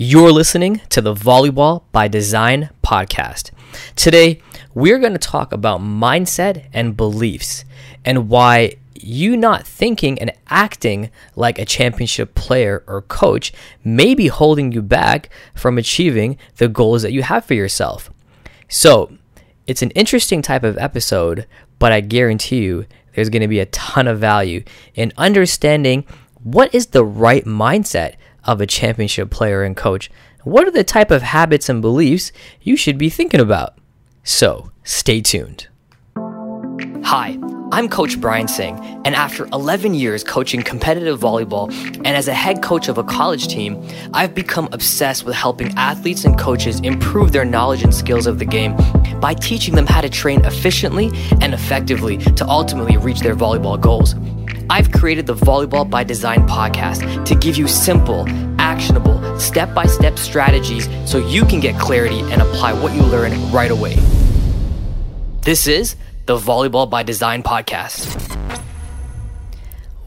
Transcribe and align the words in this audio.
You're 0.00 0.30
listening 0.30 0.80
to 0.90 1.00
the 1.00 1.12
Volleyball 1.12 1.82
by 1.90 2.06
Design 2.06 2.70
podcast. 2.84 3.50
Today, 3.96 4.40
we're 4.72 5.00
going 5.00 5.14
to 5.14 5.18
talk 5.18 5.52
about 5.52 5.80
mindset 5.80 6.66
and 6.72 6.96
beliefs 6.96 7.64
and 8.04 8.28
why 8.28 8.76
you 8.94 9.36
not 9.36 9.66
thinking 9.66 10.16
and 10.20 10.30
acting 10.46 11.10
like 11.34 11.58
a 11.58 11.64
championship 11.64 12.36
player 12.36 12.84
or 12.86 13.02
coach 13.02 13.52
may 13.82 14.14
be 14.14 14.28
holding 14.28 14.70
you 14.70 14.82
back 14.82 15.30
from 15.56 15.78
achieving 15.78 16.38
the 16.58 16.68
goals 16.68 17.02
that 17.02 17.12
you 17.12 17.24
have 17.24 17.44
for 17.44 17.54
yourself. 17.54 18.08
So, 18.68 19.12
it's 19.66 19.82
an 19.82 19.90
interesting 19.96 20.42
type 20.42 20.62
of 20.62 20.78
episode, 20.78 21.44
but 21.80 21.90
I 21.90 22.02
guarantee 22.02 22.62
you 22.62 22.86
there's 23.16 23.30
going 23.30 23.42
to 23.42 23.48
be 23.48 23.58
a 23.58 23.66
ton 23.66 24.06
of 24.06 24.20
value 24.20 24.62
in 24.94 25.12
understanding 25.16 26.04
what 26.44 26.72
is 26.72 26.86
the 26.86 27.04
right 27.04 27.44
mindset 27.44 28.14
of 28.44 28.60
a 28.60 28.66
championship 28.66 29.30
player 29.30 29.62
and 29.62 29.76
coach. 29.76 30.10
What 30.44 30.66
are 30.66 30.70
the 30.70 30.84
type 30.84 31.10
of 31.10 31.22
habits 31.22 31.68
and 31.68 31.82
beliefs 31.82 32.32
you 32.62 32.76
should 32.76 32.98
be 32.98 33.10
thinking 33.10 33.40
about? 33.40 33.76
So, 34.22 34.70
stay 34.84 35.20
tuned. 35.20 35.68
Hi, 37.04 37.38
I'm 37.70 37.88
Coach 37.88 38.20
Brian 38.20 38.48
Singh, 38.48 38.78
and 39.04 39.14
after 39.14 39.46
11 39.52 39.94
years 39.94 40.24
coaching 40.24 40.62
competitive 40.62 41.20
volleyball 41.20 41.70
and 41.96 42.08
as 42.08 42.28
a 42.28 42.34
head 42.34 42.62
coach 42.62 42.88
of 42.88 42.96
a 42.98 43.04
college 43.04 43.48
team, 43.48 43.86
I've 44.14 44.34
become 44.34 44.68
obsessed 44.72 45.24
with 45.24 45.34
helping 45.34 45.68
athletes 45.76 46.24
and 46.24 46.38
coaches 46.38 46.80
improve 46.80 47.32
their 47.32 47.44
knowledge 47.44 47.82
and 47.82 47.94
skills 47.94 48.26
of 48.26 48.38
the 48.38 48.44
game 48.44 48.74
by 49.20 49.34
teaching 49.34 49.74
them 49.74 49.86
how 49.86 50.00
to 50.00 50.08
train 50.08 50.44
efficiently 50.44 51.10
and 51.40 51.52
effectively 51.52 52.18
to 52.18 52.46
ultimately 52.46 52.96
reach 52.96 53.20
their 53.20 53.36
volleyball 53.36 53.80
goals. 53.80 54.14
I've 54.70 54.92
created 54.92 55.26
the 55.26 55.34
Volleyball 55.34 55.88
by 55.88 56.04
Design 56.04 56.46
podcast 56.46 57.24
to 57.24 57.34
give 57.34 57.56
you 57.56 57.66
simple, 57.66 58.26
actionable, 58.60 59.40
step 59.40 59.72
by 59.72 59.86
step 59.86 60.18
strategies 60.18 60.90
so 61.10 61.26
you 61.26 61.46
can 61.46 61.58
get 61.58 61.80
clarity 61.80 62.20
and 62.20 62.42
apply 62.42 62.74
what 62.74 62.94
you 62.94 63.00
learn 63.00 63.32
right 63.50 63.70
away. 63.70 63.96
This 65.40 65.66
is 65.66 65.96
the 66.26 66.36
Volleyball 66.36 66.90
by 66.90 67.02
Design 67.02 67.42
podcast. 67.42 68.14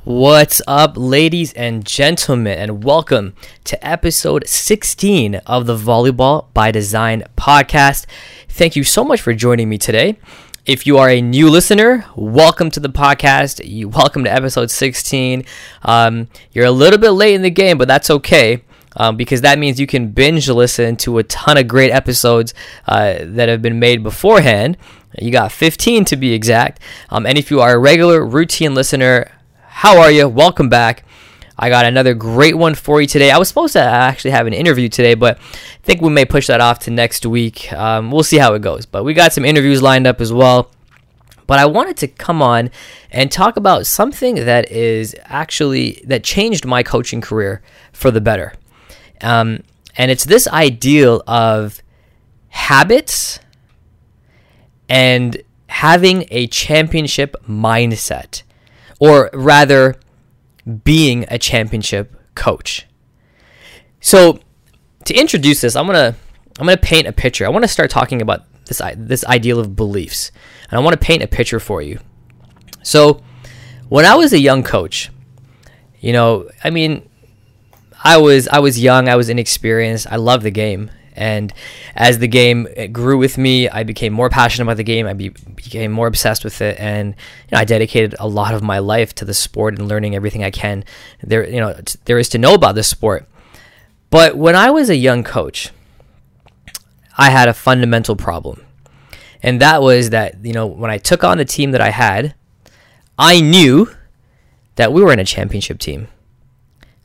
What's 0.04 0.62
up, 0.68 0.94
ladies 0.96 1.54
and 1.54 1.84
gentlemen, 1.84 2.60
and 2.60 2.84
welcome 2.84 3.34
to 3.64 3.84
episode 3.88 4.48
16 4.48 5.36
of 5.48 5.66
the 5.66 5.76
Volleyball 5.76 6.54
by 6.54 6.70
Design 6.70 7.24
podcast. 7.36 8.06
Thank 8.48 8.76
you 8.76 8.84
so 8.84 9.04
much 9.04 9.22
for 9.22 9.34
joining 9.34 9.70
me 9.70 9.80
today. 9.80 10.20
If 10.64 10.86
you 10.86 11.00
are 11.00 11.10
a 11.10 11.22
new 11.22 11.50
listener, 11.50 12.06
welcome 12.16 12.70
to 12.70 12.80
the 12.80 12.88
podcast. 12.88 13.68
You 13.68 13.90
welcome 13.90 14.24
to 14.26 14.32
episode 14.32 14.70
16. 14.70 15.44
Um, 15.82 16.28
you're 16.52 16.68
a 16.68 16.72
little 16.72 17.00
bit 17.00 17.12
late 17.12 17.34
in 17.34 17.42
the 17.42 17.50
game, 17.50 17.80
but 17.80 17.88
that's 17.88 18.12
okay. 18.12 18.64
Um, 18.96 19.18
because 19.18 19.42
that 19.42 19.58
means 19.58 19.80
you 19.80 19.88
can 19.88 20.10
binge 20.10 20.48
listen 20.48 20.98
to 20.98 21.18
a 21.18 21.24
ton 21.24 21.58
of 21.58 21.68
great 21.68 21.90
episodes 21.90 22.54
uh, 22.88 23.16
that 23.22 23.50
have 23.50 23.64
been 23.64 23.80
made 23.80 24.04
beforehand. 24.04 24.78
You 25.18 25.32
got 25.32 25.52
15 25.52 26.06
to 26.06 26.16
be 26.16 26.32
exact. 26.34 26.80
Um, 27.10 27.26
and 27.26 27.40
if 27.40 27.50
you 27.50 27.60
are 27.60 27.74
a 27.74 27.80
regular 27.80 28.24
routine 28.24 28.76
listener, 28.76 29.32
how 29.62 30.00
are 30.00 30.12
you? 30.12 30.30
Welcome 30.30 30.70
back. 30.70 31.06
I 31.62 31.70
got 31.70 31.86
another 31.86 32.16
great 32.16 32.58
one 32.58 32.74
for 32.74 33.00
you 33.00 33.08
today. 33.08 33.30
I 33.30 33.38
was 33.38 33.48
supposed 33.48 33.74
to 33.74 33.82
actually 33.82 34.32
have 34.32 34.48
an 34.48 34.54
interview 34.54 34.90
today, 34.90 35.14
but 35.14 35.38
I 35.38 35.78
think 35.84 36.02
we 36.02 36.10
may 36.10 36.26
push 36.26 36.48
that 36.48 36.60
off 36.60 36.80
to 36.80 36.92
next 36.92 37.24
week. 37.24 37.72
Um, 37.72 38.10
we'll 38.10 38.24
see 38.24 38.40
how 38.40 38.56
it 38.56 38.64
goes. 38.64 38.88
But 38.88 39.04
we 39.04 39.14
got 39.14 39.32
some 39.32 39.46
interviews 39.46 39.80
lined 39.80 40.08
up 40.08 40.20
as 40.22 40.34
well. 40.34 40.72
But 41.46 41.60
I 41.60 41.68
wanted 41.68 41.98
to 41.98 42.08
come 42.08 42.42
on 42.42 42.72
and 43.12 43.32
talk 43.32 43.58
about 43.58 43.86
something 43.86 44.36
that 44.36 44.72
is 44.72 45.16
actually 45.26 46.02
that 46.08 46.24
changed 46.24 46.66
my 46.66 46.82
coaching 46.82 47.22
career 47.22 47.62
for 47.94 48.10
the 48.10 48.22
better. 48.22 48.54
Um, 49.22 49.62
and 49.96 50.10
it's 50.10 50.24
this 50.24 50.48
ideal 50.48 51.22
of 51.28 51.84
habits 52.50 53.40
and 54.90 55.40
having 55.68 56.26
a 56.32 56.48
championship 56.48 57.36
mindset, 57.48 58.42
or 59.00 59.30
rather, 59.32 59.96
being 60.84 61.26
a 61.30 61.38
championship 61.38 62.16
coach. 62.36 62.88
So, 64.00 64.40
to 65.06 65.14
introduce 65.14 65.62
this, 65.62 65.76
I'm 65.76 65.86
gonna 65.86 66.16
I'm 66.60 66.66
gonna 66.66 66.78
paint 66.78 67.08
a 67.08 67.12
picture. 67.12 67.46
I 67.46 67.50
want 67.50 67.64
to 67.64 67.68
start 67.68 67.90
talking 67.90 68.22
about 68.22 68.46
this 68.66 68.82
this 68.98 69.26
ideal 69.26 69.60
of 69.60 69.76
beliefs, 69.76 70.32
and 70.70 70.80
I 70.80 70.84
want 70.84 71.00
to 71.00 71.06
paint 71.06 71.24
a 71.24 71.28
picture 71.28 71.60
for 71.60 71.82
you. 71.82 72.00
So, 72.84 73.22
when 73.90 74.06
I 74.06 74.16
was 74.16 74.34
a 74.34 74.40
young 74.40 74.64
coach, 74.64 75.12
you 76.00 76.14
know, 76.14 76.50
I 76.64 76.70
mean, 76.70 77.08
I 78.04 78.18
was 78.18 78.48
I 78.48 78.60
was 78.60 78.82
young, 78.82 79.08
I 79.08 79.16
was 79.16 79.30
inexperienced. 79.30 80.08
I 80.10 80.16
loved 80.16 80.44
the 80.44 80.52
game, 80.52 80.90
and 81.22 81.54
as 81.96 82.18
the 82.18 82.28
game 82.28 82.68
eh, 82.76 82.88
grew 82.88 83.16
with 83.16 83.38
me, 83.38 83.70
I 83.70 83.84
became 83.84 84.12
more 84.12 84.28
passionate 84.28 84.64
about 84.64 84.78
the 84.78 84.84
game. 84.84 85.06
I 85.06 85.14
be, 85.14 85.30
became 85.30 85.92
more 85.92 86.08
obsessed 86.08 86.44
with 86.44 86.60
it, 86.62 86.80
and 86.80 87.10
you 87.10 87.52
know, 87.52 87.60
I 87.60 87.64
dedicated 87.64 88.16
a 88.20 88.28
lot 88.28 88.56
of 88.56 88.64
my 88.64 88.80
life 88.80 89.14
to 89.16 89.26
the 89.26 89.36
sport 89.36 89.78
and 89.78 89.88
learning 89.88 90.16
everything 90.16 90.44
I 90.44 90.50
can 90.50 90.84
there. 91.22 91.48
You 91.48 91.60
know, 91.60 91.80
there 92.06 92.18
is 92.18 92.28
to 92.30 92.40
know 92.40 92.56
about 92.56 92.74
this 92.74 92.88
sport. 92.88 93.28
But 94.10 94.36
when 94.36 94.56
I 94.56 94.72
was 94.72 94.90
a 94.90 94.96
young 94.96 95.24
coach, 95.24 95.70
I 97.20 97.30
had 97.30 97.48
a 97.48 97.54
fundamental 97.54 98.16
problem, 98.16 98.66
and 99.44 99.62
that 99.62 99.84
was 99.84 100.10
that 100.10 100.44
you 100.44 100.54
know 100.54 100.66
when 100.66 100.90
I 100.90 100.98
took 100.98 101.24
on 101.24 101.38
the 101.38 101.46
team 101.46 101.70
that 101.72 101.82
I 101.82 101.92
had, 101.92 102.34
I 103.20 103.42
knew 103.42 103.92
that 104.76 104.92
we 104.92 105.04
were 105.04 105.14
in 105.14 105.20
a 105.20 105.26
championship 105.26 105.78
team. 105.78 106.08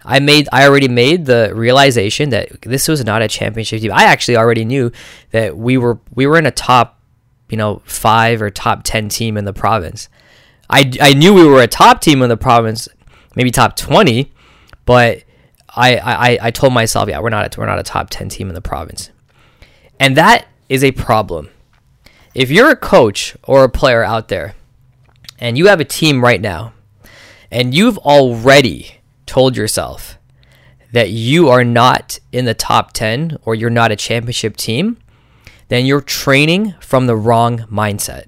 I 0.06 0.20
made 0.20 0.48
I 0.52 0.66
already 0.66 0.88
made 0.88 1.26
the 1.26 1.52
realization 1.54 2.30
that 2.30 2.62
this 2.62 2.86
was 2.86 3.04
not 3.04 3.22
a 3.22 3.28
championship 3.28 3.80
team. 3.80 3.92
I 3.92 4.04
actually 4.04 4.36
already 4.36 4.64
knew 4.64 4.92
that 5.32 5.56
we 5.56 5.76
were 5.76 5.98
we 6.14 6.26
were 6.26 6.38
in 6.38 6.46
a 6.46 6.52
top, 6.52 7.00
you 7.48 7.56
know, 7.56 7.82
5 7.84 8.40
or 8.40 8.50
top 8.50 8.82
10 8.84 9.08
team 9.08 9.36
in 9.36 9.44
the 9.44 9.52
province. 9.52 10.08
I 10.70 10.92
I 11.00 11.12
knew 11.12 11.34
we 11.34 11.44
were 11.44 11.60
a 11.60 11.66
top 11.66 12.00
team 12.00 12.22
in 12.22 12.28
the 12.28 12.36
province, 12.36 12.88
maybe 13.34 13.50
top 13.50 13.76
20, 13.76 14.32
but 14.84 15.24
I 15.68 15.96
I 15.96 16.38
I 16.40 16.50
told 16.52 16.72
myself, 16.72 17.08
yeah, 17.08 17.18
we're 17.18 17.30
not 17.30 17.56
a, 17.56 17.60
we're 17.60 17.66
not 17.66 17.80
a 17.80 17.84
top 17.84 18.08
10 18.08 18.28
team 18.28 18.48
in 18.48 18.54
the 18.54 18.62
province. 18.62 19.10
And 19.98 20.16
that 20.16 20.46
is 20.68 20.84
a 20.84 20.92
problem. 20.92 21.50
If 22.32 22.50
you're 22.50 22.70
a 22.70 22.76
coach 22.76 23.36
or 23.42 23.64
a 23.64 23.68
player 23.68 24.04
out 24.04 24.28
there 24.28 24.54
and 25.38 25.58
you 25.58 25.66
have 25.66 25.80
a 25.80 25.84
team 25.84 26.22
right 26.22 26.40
now 26.40 26.74
and 27.50 27.74
you've 27.74 27.98
already 27.98 28.95
told 29.26 29.56
yourself 29.56 30.18
that 30.92 31.10
you 31.10 31.48
are 31.48 31.64
not 31.64 32.18
in 32.32 32.44
the 32.44 32.54
top 32.54 32.92
10 32.92 33.38
or 33.42 33.54
you're 33.54 33.68
not 33.68 33.92
a 33.92 33.96
championship 33.96 34.56
team, 34.56 34.96
then 35.68 35.84
you're 35.84 36.00
training 36.00 36.74
from 36.80 37.06
the 37.06 37.16
wrong 37.16 37.58
mindset. 37.70 38.26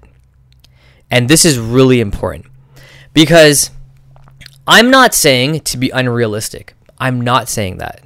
And 1.09 1.29
this 1.29 1.45
is 1.45 1.57
really 1.57 1.99
important 1.99 2.45
because 3.13 3.71
I'm 4.67 4.91
not 4.91 5.13
saying 5.15 5.61
to 5.61 5.77
be 5.77 5.89
unrealistic. 5.89 6.75
I'm 6.99 7.21
not 7.21 7.49
saying 7.49 7.77
that. 7.77 8.03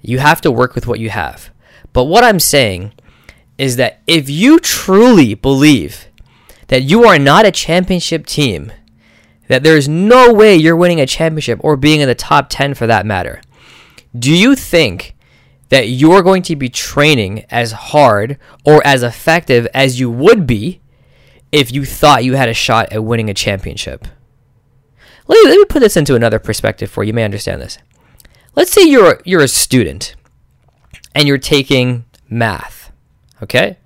You 0.00 0.18
have 0.18 0.40
to 0.42 0.50
work 0.50 0.74
with 0.74 0.86
what 0.86 1.00
you 1.00 1.10
have. 1.10 1.50
But 1.92 2.04
what 2.04 2.24
I'm 2.24 2.40
saying 2.40 2.92
is 3.58 3.76
that 3.76 4.00
if 4.06 4.30
you 4.30 4.58
truly 4.58 5.34
believe 5.34 6.06
that 6.68 6.82
you 6.82 7.04
are 7.04 7.18
not 7.18 7.44
a 7.44 7.50
championship 7.50 8.26
team, 8.26 8.72
that 9.48 9.62
there's 9.62 9.88
no 9.88 10.32
way 10.32 10.56
you're 10.56 10.76
winning 10.76 11.00
a 11.00 11.06
championship 11.06 11.60
or 11.62 11.76
being 11.76 12.00
in 12.00 12.08
the 12.08 12.14
top 12.14 12.48
10 12.48 12.74
for 12.74 12.86
that 12.86 13.06
matter. 13.06 13.40
Do 14.16 14.32
you 14.34 14.54
think 14.54 15.14
that 15.68 15.88
you're 15.88 16.22
going 16.22 16.42
to 16.42 16.56
be 16.56 16.68
training 16.68 17.44
as 17.50 17.72
hard 17.72 18.38
or 18.64 18.86
as 18.86 19.02
effective 19.02 19.66
as 19.74 19.98
you 19.98 20.10
would 20.10 20.46
be 20.46 20.80
if 21.50 21.72
you 21.72 21.84
thought 21.84 22.24
you 22.24 22.34
had 22.34 22.48
a 22.48 22.54
shot 22.54 22.92
at 22.92 23.04
winning 23.04 23.28
a 23.28 23.34
championship? 23.34 24.06
Let 25.26 25.42
me, 25.42 25.50
let 25.50 25.58
me 25.58 25.64
put 25.64 25.80
this 25.80 25.96
into 25.96 26.14
another 26.14 26.38
perspective 26.38 26.90
for 26.90 27.02
you. 27.02 27.08
you 27.08 27.14
may 27.14 27.24
understand 27.24 27.60
this. 27.60 27.78
Let's 28.54 28.70
say 28.70 28.82
you're 28.82 29.20
you're 29.24 29.42
a 29.42 29.48
student 29.48 30.14
and 31.14 31.26
you're 31.26 31.38
taking 31.38 32.04
math, 32.28 32.92
okay? 33.42 33.78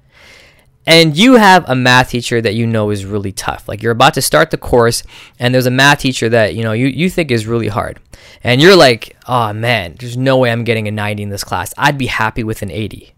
And 0.88 1.19
you 1.19 1.35
have 1.35 1.69
a 1.69 1.75
math 1.75 2.08
teacher 2.08 2.40
that 2.40 2.55
you 2.55 2.67
know 2.67 2.88
is 2.88 3.05
really 3.05 3.31
tough. 3.31 3.69
Like 3.69 3.82
you're 3.82 3.93
about 3.93 4.14
to 4.14 4.23
start 4.23 4.50
the 4.50 4.56
course 4.56 5.02
and 5.38 5.55
there's 5.55 5.67
a 5.67 5.70
math 5.70 5.99
teacher 5.99 6.31
that 6.31 6.55
you 6.55 6.64
know 6.64 6.73
you, 6.73 6.87
you 6.87 7.11
think 7.11 7.31
is 7.31 7.46
really 7.46 7.69
hard. 7.69 8.00
And 8.43 8.62
you're 8.62 8.75
like 8.75 9.14
oh 9.26 9.52
man 9.52 9.96
there's 9.99 10.17
no 10.17 10.38
way 10.38 10.50
i'm 10.50 10.64
getting 10.64 10.88
a 10.88 10.90
90 10.90 11.25
in 11.25 11.29
this 11.29 11.44
class. 11.44 11.75
I'd 11.76 11.99
be 11.99 12.06
happy 12.06 12.43
with 12.43 12.62
an 12.62 12.70
80 12.70 13.14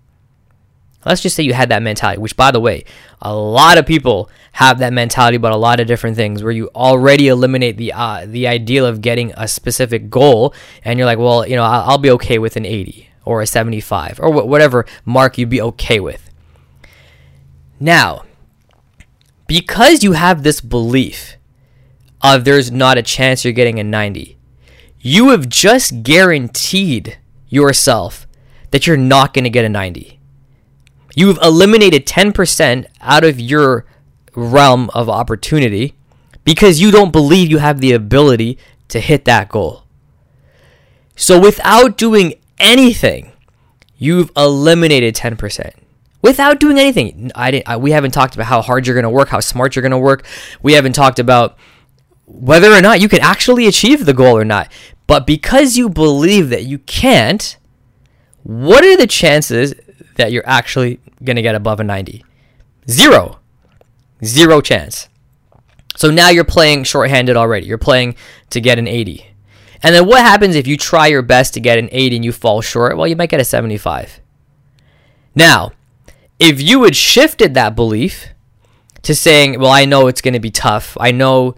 let's 1.06 1.22
just 1.22 1.34
say 1.34 1.42
you 1.42 1.54
had 1.54 1.70
that 1.70 1.82
mentality 1.82 2.20
which 2.20 2.36
by 2.36 2.50
the 2.50 2.60
way 2.60 2.84
a 3.22 3.34
lot 3.34 3.78
of 3.78 3.86
people 3.86 4.28
have 4.52 4.80
that 4.80 4.92
mentality 4.92 5.36
about 5.36 5.52
a 5.52 5.56
lot 5.56 5.80
of 5.80 5.86
different 5.86 6.16
things 6.16 6.42
where 6.42 6.52
you 6.52 6.68
already 6.74 7.28
eliminate 7.28 7.76
the 7.78 7.92
uh, 7.92 8.26
the 8.26 8.46
ideal 8.46 8.84
of 8.84 9.00
getting 9.00 9.32
a 9.36 9.48
specific 9.48 10.10
goal 10.10 10.52
and 10.84 10.98
you're 10.98 11.06
like 11.06 11.18
well 11.18 11.46
you 11.46 11.56
know 11.56 11.62
i'll, 11.62 11.90
I'll 11.90 11.98
be 11.98 12.10
okay 12.10 12.38
with 12.38 12.56
an 12.56 12.66
80 12.66 13.08
or 13.24 13.40
a 13.40 13.46
75 13.46 14.20
or 14.20 14.30
wh- 14.30 14.46
whatever 14.46 14.84
mark 15.06 15.38
you'd 15.38 15.48
be 15.48 15.62
okay 15.62 16.00
with 16.00 16.29
now, 17.80 18.24
because 19.46 20.04
you 20.04 20.12
have 20.12 20.42
this 20.42 20.60
belief 20.60 21.36
of 22.22 22.44
there's 22.44 22.70
not 22.70 22.98
a 22.98 23.02
chance 23.02 23.44
you're 23.44 23.52
getting 23.54 23.80
a 23.80 23.84
90, 23.84 24.36
you 25.00 25.30
have 25.30 25.48
just 25.48 26.02
guaranteed 26.02 27.18
yourself 27.48 28.26
that 28.70 28.86
you're 28.86 28.96
not 28.98 29.32
going 29.32 29.44
to 29.44 29.50
get 29.50 29.64
a 29.64 29.68
90. 29.68 30.20
You've 31.16 31.38
eliminated 31.42 32.06
10% 32.06 32.86
out 33.00 33.24
of 33.24 33.40
your 33.40 33.86
realm 34.36 34.90
of 34.94 35.08
opportunity 35.08 35.94
because 36.44 36.80
you 36.80 36.90
don't 36.90 37.12
believe 37.12 37.50
you 37.50 37.58
have 37.58 37.80
the 37.80 37.92
ability 37.92 38.58
to 38.88 39.00
hit 39.00 39.24
that 39.24 39.48
goal. 39.48 39.84
So 41.16 41.40
without 41.40 41.96
doing 41.96 42.34
anything, 42.58 43.32
you've 43.96 44.30
eliminated 44.36 45.14
10%. 45.14 45.79
Without 46.22 46.60
doing 46.60 46.78
anything. 46.78 47.30
I 47.34 47.50
didn't 47.50 47.68
I, 47.68 47.76
we 47.76 47.92
haven't 47.92 48.10
talked 48.10 48.34
about 48.34 48.46
how 48.46 48.60
hard 48.62 48.86
you're 48.86 48.94
going 48.94 49.04
to 49.04 49.10
work, 49.10 49.28
how 49.28 49.40
smart 49.40 49.74
you're 49.74 49.82
going 49.82 49.90
to 49.92 49.98
work. 49.98 50.26
We 50.62 50.74
haven't 50.74 50.92
talked 50.92 51.18
about 51.18 51.56
whether 52.26 52.72
or 52.72 52.80
not 52.80 53.00
you 53.00 53.08
can 53.08 53.20
actually 53.20 53.66
achieve 53.66 54.06
the 54.06 54.14
goal 54.14 54.36
or 54.36 54.44
not. 54.44 54.70
But 55.06 55.26
because 55.26 55.76
you 55.76 55.88
believe 55.88 56.50
that 56.50 56.64
you 56.64 56.78
can't, 56.78 57.56
what 58.42 58.84
are 58.84 58.96
the 58.96 59.06
chances 59.06 59.74
that 60.16 60.30
you're 60.30 60.46
actually 60.46 61.00
going 61.24 61.36
to 61.36 61.42
get 61.42 61.54
above 61.54 61.80
a 61.80 61.84
90? 61.84 62.24
Zero. 62.88 63.40
Zero 64.24 64.60
chance. 64.60 65.08
So 65.96 66.10
now 66.10 66.28
you're 66.28 66.44
playing 66.44 66.84
shorthanded 66.84 67.36
already. 67.36 67.66
You're 67.66 67.78
playing 67.78 68.14
to 68.50 68.60
get 68.60 68.78
an 68.78 68.86
80. 68.86 69.26
And 69.82 69.94
then 69.94 70.06
what 70.06 70.20
happens 70.20 70.54
if 70.54 70.66
you 70.66 70.76
try 70.76 71.06
your 71.06 71.22
best 71.22 71.54
to 71.54 71.60
get 71.60 71.78
an 71.78 71.88
80 71.90 72.16
and 72.16 72.24
you 72.24 72.32
fall 72.32 72.60
short? 72.60 72.96
Well, 72.96 73.06
you 73.06 73.16
might 73.16 73.30
get 73.30 73.40
a 73.40 73.44
75. 73.44 74.20
Now, 75.34 75.72
if 76.40 76.60
you 76.60 76.82
had 76.82 76.96
shifted 76.96 77.54
that 77.54 77.76
belief 77.76 78.28
to 79.02 79.14
saying, 79.14 79.60
well, 79.60 79.70
I 79.70 79.84
know 79.84 80.08
it's 80.08 80.22
going 80.22 80.34
to 80.34 80.40
be 80.40 80.50
tough. 80.50 80.96
I 80.98 81.12
know 81.12 81.54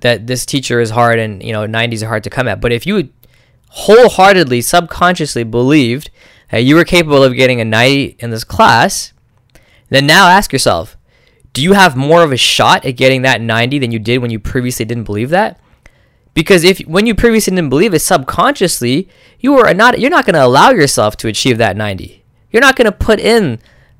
that 0.00 0.26
this 0.26 0.46
teacher 0.46 0.80
is 0.80 0.90
hard 0.90 1.18
and, 1.18 1.42
you 1.42 1.52
know, 1.52 1.66
90s 1.66 2.02
are 2.02 2.08
hard 2.08 2.24
to 2.24 2.30
come 2.30 2.46
at. 2.46 2.60
But 2.60 2.72
if 2.72 2.86
you 2.86 3.08
wholeheartedly, 3.70 4.60
subconsciously 4.62 5.44
believed 5.44 6.10
that 6.50 6.58
you 6.58 6.76
were 6.76 6.84
capable 6.84 7.22
of 7.22 7.34
getting 7.34 7.60
a 7.60 7.64
90 7.64 8.16
in 8.18 8.30
this 8.30 8.44
class, 8.44 9.12
then 9.88 10.06
now 10.06 10.28
ask 10.28 10.52
yourself, 10.52 10.96
do 11.52 11.62
you 11.62 11.72
have 11.72 11.96
more 11.96 12.22
of 12.22 12.32
a 12.32 12.36
shot 12.36 12.84
at 12.84 12.96
getting 12.96 13.22
that 13.22 13.40
90 13.40 13.78
than 13.78 13.90
you 13.90 13.98
did 13.98 14.18
when 14.18 14.30
you 14.30 14.38
previously 14.38 14.84
didn't 14.84 15.04
believe 15.04 15.30
that? 15.30 15.60
Because 16.34 16.62
if 16.62 16.78
when 16.80 17.06
you 17.06 17.14
previously 17.14 17.54
didn't 17.54 17.70
believe 17.70 17.94
it 17.94 18.00
subconsciously, 18.00 19.08
you 19.40 19.58
are 19.58 19.74
not 19.74 19.98
you're 19.98 20.10
not 20.10 20.24
going 20.24 20.34
to 20.34 20.44
allow 20.44 20.70
yourself 20.70 21.16
to 21.16 21.28
achieve 21.28 21.58
that 21.58 21.76
90. 21.76 22.22
You're 22.52 22.62
not 22.62 22.76
going 22.76 22.84
to 22.84 22.92
put 22.92 23.18
in 23.18 23.58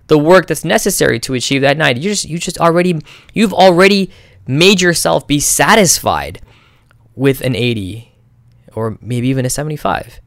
the 0.09 0.19
work 0.19 0.47
that's 0.47 0.65
necessary 0.65 1.21
to 1.21 1.35
achieve 1.35 1.63
that 1.63 1.77
90. 1.77 2.01
You 2.01 2.11
just 2.11 2.25
you 2.25 2.39
just 2.39 2.59
already 2.59 3.01
you've 3.33 3.55
already 3.55 4.11
made 4.47 4.81
yourself 4.81 5.27
be 5.27 5.39
satisfied 5.39 6.41
with 7.15 7.41
an 7.43 7.55
80 7.55 8.13
or 8.75 8.99
maybe 9.01 9.29
even 9.29 9.45
a 9.45 9.51
75. 9.51 10.21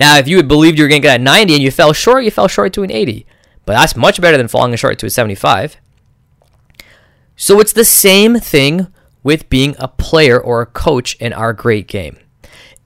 Now, 0.00 0.16
if 0.16 0.28
you 0.28 0.36
had 0.36 0.48
believed 0.48 0.78
you 0.78 0.84
were 0.84 0.88
going 0.88 1.02
to 1.02 1.08
get 1.08 1.20
a 1.20 1.22
90 1.22 1.54
and 1.54 1.62
you 1.62 1.70
fell 1.70 1.92
short, 1.92 2.24
you 2.24 2.30
fell 2.30 2.48
short 2.48 2.72
to 2.74 2.82
an 2.82 2.90
80. 2.90 3.26
But 3.64 3.74
that's 3.74 3.96
much 3.96 4.20
better 4.20 4.36
than 4.36 4.48
falling 4.48 4.74
short 4.76 4.98
to 5.00 5.06
a 5.06 5.10
75. 5.10 5.76
So 7.36 7.60
it's 7.60 7.72
the 7.72 7.84
same 7.84 8.36
thing 8.36 8.88
with 9.22 9.48
being 9.48 9.76
a 9.78 9.88
player 9.88 10.40
or 10.40 10.62
a 10.62 10.66
coach 10.66 11.16
in 11.16 11.32
our 11.32 11.52
great 11.52 11.86
game. 11.86 12.18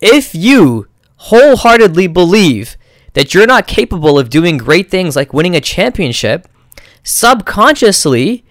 If 0.01 0.35
you 0.35 0.89
wholeheartedly 1.17 2.09
believe 2.09 2.77
that 3.15 3.35
you're 3.35 3.47
not 3.47 3.67
capable 3.67 4.19
of 4.19 4.31
doing 4.31 4.57
great 4.57 4.91
things 4.91 5.17
like 5.17 5.33
winning 5.33 5.55
a 5.55 5.61
championship, 5.61 6.49
subconsciously, 7.03 8.45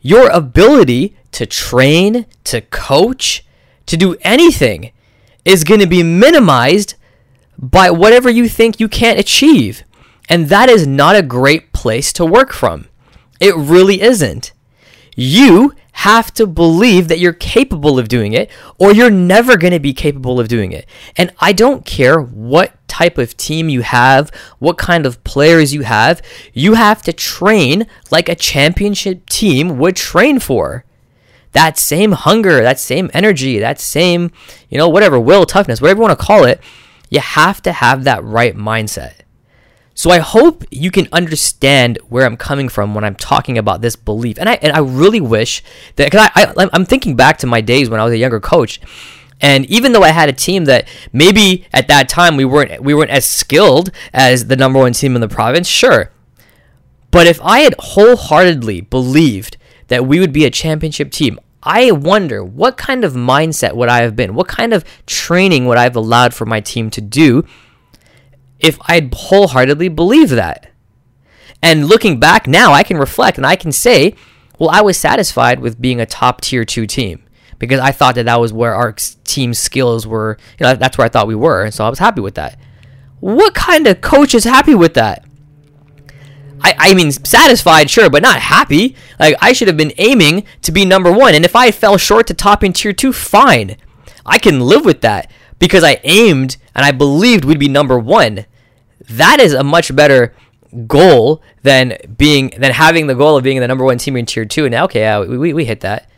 your 0.00 0.30
ability 0.30 1.16
to 1.32 1.46
train, 1.46 2.26
to 2.44 2.60
coach, 2.60 3.44
to 3.86 3.96
do 3.96 4.16
anything 4.22 4.92
is 5.44 5.64
going 5.64 5.80
to 5.80 5.86
be 5.86 6.02
minimized 6.02 6.94
by 7.58 7.90
whatever 7.90 8.28
you 8.28 8.48
think 8.48 8.80
you 8.80 8.88
can't 8.88 9.18
achieve. 9.18 9.82
And 10.28 10.48
that 10.48 10.68
is 10.68 10.86
not 10.86 11.16
a 11.16 11.22
great 11.22 11.72
place 11.72 12.12
to 12.14 12.24
work 12.24 12.52
from. 12.52 12.88
It 13.40 13.54
really 13.54 14.00
isn't. 14.00 14.52
You 15.16 15.72
have 15.92 16.32
to 16.34 16.46
believe 16.46 17.08
that 17.08 17.18
you're 17.18 17.32
capable 17.32 17.98
of 17.98 18.06
doing 18.06 18.34
it, 18.34 18.50
or 18.78 18.92
you're 18.92 19.10
never 19.10 19.56
going 19.56 19.72
to 19.72 19.80
be 19.80 19.94
capable 19.94 20.38
of 20.38 20.46
doing 20.46 20.70
it. 20.70 20.86
And 21.16 21.32
I 21.40 21.54
don't 21.54 21.86
care 21.86 22.20
what 22.20 22.74
type 22.86 23.16
of 23.16 23.34
team 23.36 23.70
you 23.70 23.80
have, 23.80 24.30
what 24.58 24.76
kind 24.76 25.06
of 25.06 25.24
players 25.24 25.72
you 25.72 25.82
have, 25.82 26.20
you 26.52 26.74
have 26.74 27.00
to 27.02 27.14
train 27.14 27.86
like 28.10 28.28
a 28.28 28.34
championship 28.34 29.26
team 29.30 29.78
would 29.78 29.96
train 29.96 30.38
for. 30.38 30.84
That 31.52 31.78
same 31.78 32.12
hunger, 32.12 32.60
that 32.62 32.78
same 32.78 33.10
energy, 33.14 33.58
that 33.58 33.80
same, 33.80 34.30
you 34.68 34.76
know, 34.76 34.90
whatever, 34.90 35.18
will, 35.18 35.46
toughness, 35.46 35.80
whatever 35.80 35.98
you 36.00 36.02
want 36.02 36.18
to 36.18 36.24
call 36.24 36.44
it, 36.44 36.60
you 37.08 37.20
have 37.20 37.62
to 37.62 37.72
have 37.72 38.04
that 38.04 38.22
right 38.22 38.54
mindset. 38.54 39.15
So 39.96 40.10
I 40.10 40.18
hope 40.18 40.62
you 40.70 40.90
can 40.90 41.08
understand 41.10 41.98
where 42.10 42.26
I'm 42.26 42.36
coming 42.36 42.68
from 42.68 42.94
when 42.94 43.02
I'm 43.02 43.16
talking 43.16 43.56
about 43.56 43.80
this 43.80 43.96
belief. 43.96 44.36
And 44.38 44.46
I 44.46 44.54
and 44.56 44.70
I 44.72 44.80
really 44.80 45.22
wish 45.22 45.64
that 45.96 46.10
because 46.10 46.28
I, 46.34 46.52
I 46.54 46.68
I'm 46.74 46.84
thinking 46.84 47.16
back 47.16 47.38
to 47.38 47.46
my 47.46 47.62
days 47.62 47.88
when 47.88 47.98
I 47.98 48.04
was 48.04 48.12
a 48.12 48.18
younger 48.18 48.38
coach. 48.38 48.78
And 49.40 49.64
even 49.66 49.92
though 49.92 50.02
I 50.02 50.10
had 50.10 50.28
a 50.28 50.34
team 50.34 50.66
that 50.66 50.86
maybe 51.14 51.66
at 51.72 51.88
that 51.88 52.10
time 52.10 52.36
we 52.36 52.44
weren't 52.44 52.82
we 52.82 52.92
weren't 52.92 53.10
as 53.10 53.26
skilled 53.26 53.90
as 54.12 54.48
the 54.48 54.56
number 54.56 54.78
one 54.78 54.92
team 54.92 55.14
in 55.14 55.22
the 55.22 55.28
province, 55.28 55.66
sure. 55.66 56.12
But 57.10 57.26
if 57.26 57.40
I 57.40 57.60
had 57.60 57.74
wholeheartedly 57.78 58.82
believed 58.82 59.56
that 59.88 60.06
we 60.06 60.20
would 60.20 60.32
be 60.32 60.44
a 60.44 60.50
championship 60.50 61.10
team, 61.10 61.40
I 61.62 61.90
wonder 61.90 62.44
what 62.44 62.76
kind 62.76 63.02
of 63.02 63.14
mindset 63.14 63.74
would 63.74 63.88
I 63.88 64.02
have 64.02 64.14
been? 64.14 64.34
What 64.34 64.46
kind 64.46 64.74
of 64.74 64.84
training 65.06 65.64
would 65.64 65.78
I 65.78 65.84
have 65.84 65.96
allowed 65.96 66.34
for 66.34 66.44
my 66.44 66.60
team 66.60 66.90
to 66.90 67.00
do 67.00 67.46
if 68.60 68.78
I'd 68.82 69.12
wholeheartedly 69.14 69.88
believed 69.88 70.32
that. 70.32 70.70
And 71.62 71.86
looking 71.86 72.20
back 72.20 72.46
now, 72.46 72.72
I 72.72 72.82
can 72.82 72.96
reflect 72.96 73.38
and 73.38 73.46
I 73.46 73.56
can 73.56 73.72
say, 73.72 74.14
well, 74.58 74.70
I 74.70 74.80
was 74.80 74.96
satisfied 74.96 75.60
with 75.60 75.80
being 75.80 76.00
a 76.00 76.06
top 76.06 76.40
tier 76.40 76.64
two 76.64 76.86
team 76.86 77.22
because 77.58 77.80
I 77.80 77.92
thought 77.92 78.14
that 78.16 78.24
that 78.24 78.40
was 78.40 78.52
where 78.52 78.74
our 78.74 78.92
team 79.24 79.54
skills 79.54 80.06
were. 80.06 80.38
You 80.58 80.64
know, 80.64 80.74
that's 80.74 80.98
where 80.98 81.04
I 81.04 81.08
thought 81.08 81.26
we 81.26 81.34
were, 81.34 81.64
and 81.64 81.74
so 81.74 81.84
I 81.84 81.90
was 81.90 81.98
happy 81.98 82.20
with 82.20 82.34
that. 82.34 82.58
What 83.20 83.54
kind 83.54 83.86
of 83.86 84.00
coach 84.00 84.34
is 84.34 84.44
happy 84.44 84.74
with 84.74 84.94
that? 84.94 85.24
I, 86.60 86.74
I 86.78 86.94
mean, 86.94 87.10
satisfied, 87.12 87.90
sure, 87.90 88.08
but 88.08 88.22
not 88.22 88.40
happy. 88.40 88.96
Like, 89.18 89.36
I 89.40 89.52
should 89.52 89.68
have 89.68 89.76
been 89.76 89.92
aiming 89.98 90.44
to 90.62 90.72
be 90.72 90.84
number 90.84 91.12
one. 91.12 91.34
And 91.34 91.44
if 91.44 91.54
I 91.54 91.70
fell 91.70 91.96
short 91.98 92.26
to 92.28 92.34
topping 92.34 92.72
tier 92.72 92.92
two, 92.92 93.12
fine. 93.12 93.76
I 94.24 94.38
can 94.38 94.60
live 94.60 94.84
with 94.84 95.02
that 95.02 95.30
because 95.58 95.84
I 95.84 96.00
aimed 96.04 96.56
and 96.74 96.84
I 96.84 96.92
believed 96.92 97.44
we'd 97.44 97.58
be 97.58 97.68
number 97.68 97.98
one. 97.98 98.46
That 99.08 99.40
is 99.40 99.52
a 99.52 99.64
much 99.64 99.94
better 99.94 100.34
goal 100.86 101.42
than 101.62 101.96
being 102.16 102.52
than 102.58 102.72
having 102.72 103.06
the 103.06 103.14
goal 103.14 103.36
of 103.36 103.44
being 103.44 103.60
the 103.60 103.68
number 103.68 103.84
one 103.84 103.98
team 103.98 104.16
in 104.16 104.26
tier 104.26 104.44
two. 104.44 104.64
And 104.64 104.72
now, 104.72 104.84
okay, 104.84 105.00
yeah, 105.00 105.20
we, 105.20 105.52
we 105.52 105.64
hit 105.64 105.80
that. 105.80 106.10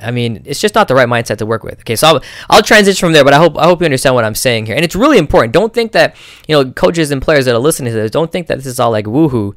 I 0.00 0.12
mean, 0.12 0.42
it's 0.44 0.60
just 0.60 0.74
not 0.74 0.86
the 0.86 0.94
right 0.94 1.08
mindset 1.08 1.38
to 1.38 1.46
work 1.46 1.64
with. 1.64 1.80
Okay, 1.80 1.96
so 1.96 2.06
I'll, 2.06 2.22
I'll 2.48 2.62
transition 2.62 3.06
from 3.06 3.12
there, 3.12 3.24
but 3.24 3.34
I 3.34 3.38
hope 3.38 3.58
I 3.58 3.64
hope 3.64 3.80
you 3.80 3.84
understand 3.84 4.14
what 4.14 4.24
I'm 4.24 4.34
saying 4.34 4.66
here. 4.66 4.76
And 4.76 4.84
it's 4.84 4.94
really 4.94 5.18
important. 5.18 5.52
Don't 5.52 5.74
think 5.74 5.92
that 5.92 6.16
you 6.46 6.54
know 6.54 6.70
coaches 6.72 7.10
and 7.10 7.20
players 7.20 7.46
that 7.46 7.54
are 7.54 7.60
listening 7.60 7.92
to 7.92 7.98
this. 7.98 8.10
Don't 8.10 8.30
think 8.30 8.46
that 8.46 8.56
this 8.56 8.66
is 8.66 8.78
all 8.78 8.90
like 8.90 9.06
woohoo. 9.06 9.54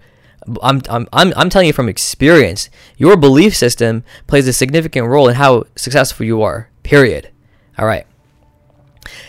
I'm, 0.63 0.81
I'm, 0.89 1.07
I'm, 1.13 1.33
I'm 1.35 1.49
telling 1.51 1.67
you 1.67 1.73
from 1.73 1.87
experience, 1.87 2.71
your 2.97 3.15
belief 3.15 3.55
system 3.55 4.03
plays 4.25 4.47
a 4.47 4.53
significant 4.53 5.07
role 5.07 5.27
in 5.27 5.35
how 5.35 5.65
successful 5.75 6.25
you 6.25 6.41
are, 6.41 6.67
period. 6.81 7.29
All 7.77 7.85
right. 7.85 8.07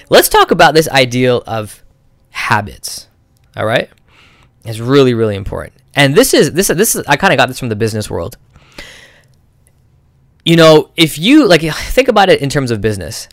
Let's 0.08 0.28
talk 0.28 0.50
about 0.50 0.74
this 0.74 0.88
ideal 0.88 1.42
of 1.46 1.82
habits. 2.30 3.08
All 3.56 3.66
right? 3.66 3.90
It's 4.64 4.78
really, 4.78 5.14
really 5.14 5.36
important. 5.36 5.74
And 5.94 6.14
this 6.14 6.34
is 6.34 6.52
this 6.52 6.68
this 6.68 6.94
is 6.94 7.04
I 7.06 7.16
kind 7.16 7.32
of 7.32 7.36
got 7.36 7.46
this 7.46 7.58
from 7.58 7.68
the 7.68 7.76
business 7.76 8.10
world. 8.10 8.36
You 10.44 10.56
know, 10.56 10.90
if 10.96 11.18
you 11.18 11.46
like 11.46 11.62
think 11.72 12.08
about 12.08 12.28
it 12.28 12.40
in 12.40 12.48
terms 12.48 12.70
of 12.70 12.80
business. 12.80 13.28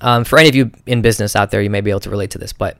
Um, 0.00 0.22
for 0.24 0.38
any 0.38 0.48
of 0.48 0.54
you 0.54 0.70
in 0.86 1.02
business 1.02 1.34
out 1.34 1.50
there, 1.50 1.60
you 1.60 1.70
may 1.70 1.80
be 1.80 1.90
able 1.90 2.00
to 2.00 2.10
relate 2.10 2.30
to 2.30 2.38
this, 2.38 2.52
but 2.52 2.78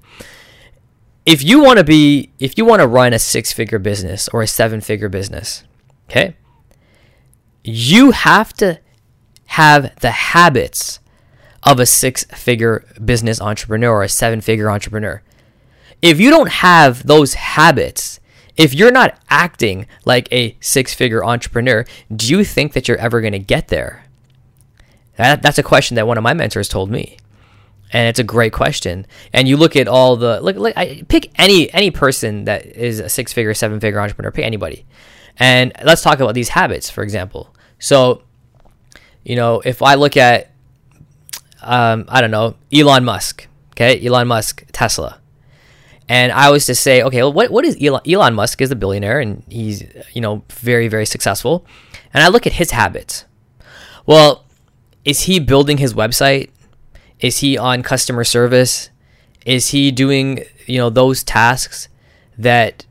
if 1.27 1.43
you 1.43 1.61
want 1.61 1.79
to 1.79 1.85
be 1.85 2.33
if 2.39 2.57
you 2.57 2.65
want 2.65 2.81
to 2.81 2.87
run 2.87 3.13
a 3.13 3.19
six-figure 3.19 3.81
business 3.81 4.29
or 4.29 4.43
a 4.43 4.47
seven-figure 4.47 5.09
business, 5.09 5.65
okay? 6.09 6.37
You 7.65 8.13
have 8.13 8.53
to 8.55 8.81
have 9.47 9.95
the 10.01 10.11
habits 10.13 11.01
of 11.69 11.79
a 11.79 11.85
six 11.85 12.25
figure 12.25 12.83
business 13.05 13.43
entrepreneur 13.43 13.91
or 13.91 14.03
a 14.03 14.09
seven 14.09 14.41
figure 14.41 14.71
entrepreneur. 14.71 15.21
If 16.01 16.19
you 16.19 16.31
don't 16.31 16.49
have 16.49 17.07
those 17.07 17.35
habits, 17.35 18.21
if 18.57 18.73
you're 18.73 18.91
not 18.91 19.21
acting 19.29 19.87
like 20.07 20.33
a 20.33 20.57
six 20.61 20.95
figure 20.95 21.23
entrepreneur, 21.23 21.85
do 22.15 22.27
you 22.27 22.43
think 22.43 22.73
that 22.73 22.89
you're 22.89 22.97
ever 22.97 23.21
going 23.21 23.35
to 23.35 23.39
get 23.39 23.69
there? 23.69 24.07
That, 25.17 25.43
that's 25.43 25.59
a 25.59 25.63
question 25.63 25.97
that 25.97 26.07
one 26.07 26.17
of 26.17 26.25
my 26.25 26.33
mentors 26.33 26.71
told 26.71 26.91
me. 26.91 27.19
And 27.93 28.09
it's 28.09 28.19
a 28.19 28.25
great 28.25 28.55
question. 28.55 29.07
And 29.35 29.47
you 29.47 29.59
look 29.59 29.77
at 29.77 29.89
all 29.89 30.17
the 30.17 30.41
look, 30.41 30.57
look 30.57 30.75
I, 30.75 31.03
pick 31.09 31.31
any 31.39 31.73
any 31.75 31.91
person 31.91 32.45
that 32.45 32.65
is 32.65 32.99
a 32.99 33.09
six 33.11 33.35
figure, 33.35 33.53
seven 33.53 33.79
figure 33.79 34.01
entrepreneur. 34.01 34.31
Pick 34.31 34.45
anybody, 34.45 34.85
and 35.39 35.73
let's 35.83 36.03
talk 36.03 36.21
about 36.21 36.35
these 36.35 36.51
habits, 36.51 36.91
for 36.91 37.03
example. 37.03 37.55
So, 37.79 38.25
you 39.25 39.37
know, 39.37 39.61
if 39.65 39.81
I 39.81 39.95
look 39.95 40.19
at 40.19 40.48
um, 41.63 42.05
I 42.09 42.21
don't 42.21 42.31
know, 42.31 42.55
Elon 42.73 43.05
Musk. 43.05 43.47
Okay, 43.73 44.05
Elon 44.05 44.27
Musk, 44.29 44.65
Tesla. 44.73 45.21
and 46.09 46.33
I 46.33 46.51
was 46.51 46.67
to 46.67 46.75
say, 46.75 47.03
okay, 47.03 47.19
well, 47.23 47.33
what 47.33 47.51
what 47.51 47.65
is 47.65 47.77
Elon? 47.83 48.01
Elon 48.07 48.35
Musk 48.35 48.61
is 48.61 48.71
a 48.71 48.77
billionaire 48.77 49.21
and 49.21 49.43
he's 49.49 49.85
you 50.15 50.21
know 50.21 50.43
very 50.51 50.89
very 50.89 51.07
successful, 51.07 51.65
and 52.13 52.23
I 52.25 52.29
look 52.29 52.47
at 52.47 52.55
his 52.55 52.71
habits. 52.73 53.25
Well, 54.07 54.45
is 55.05 55.23
he 55.23 55.39
building 55.39 55.79
his 55.79 55.95
website? 55.95 56.51
Is 57.21 57.39
he 57.39 57.59
on 57.59 57.83
customer 57.83 58.25
service? 58.25 58.91
Is 59.47 59.69
he 59.71 59.91
doing 59.91 60.45
you 60.67 60.79
know 60.79 60.91
those 60.91 61.23
tasks 61.23 61.89
that 62.37 62.85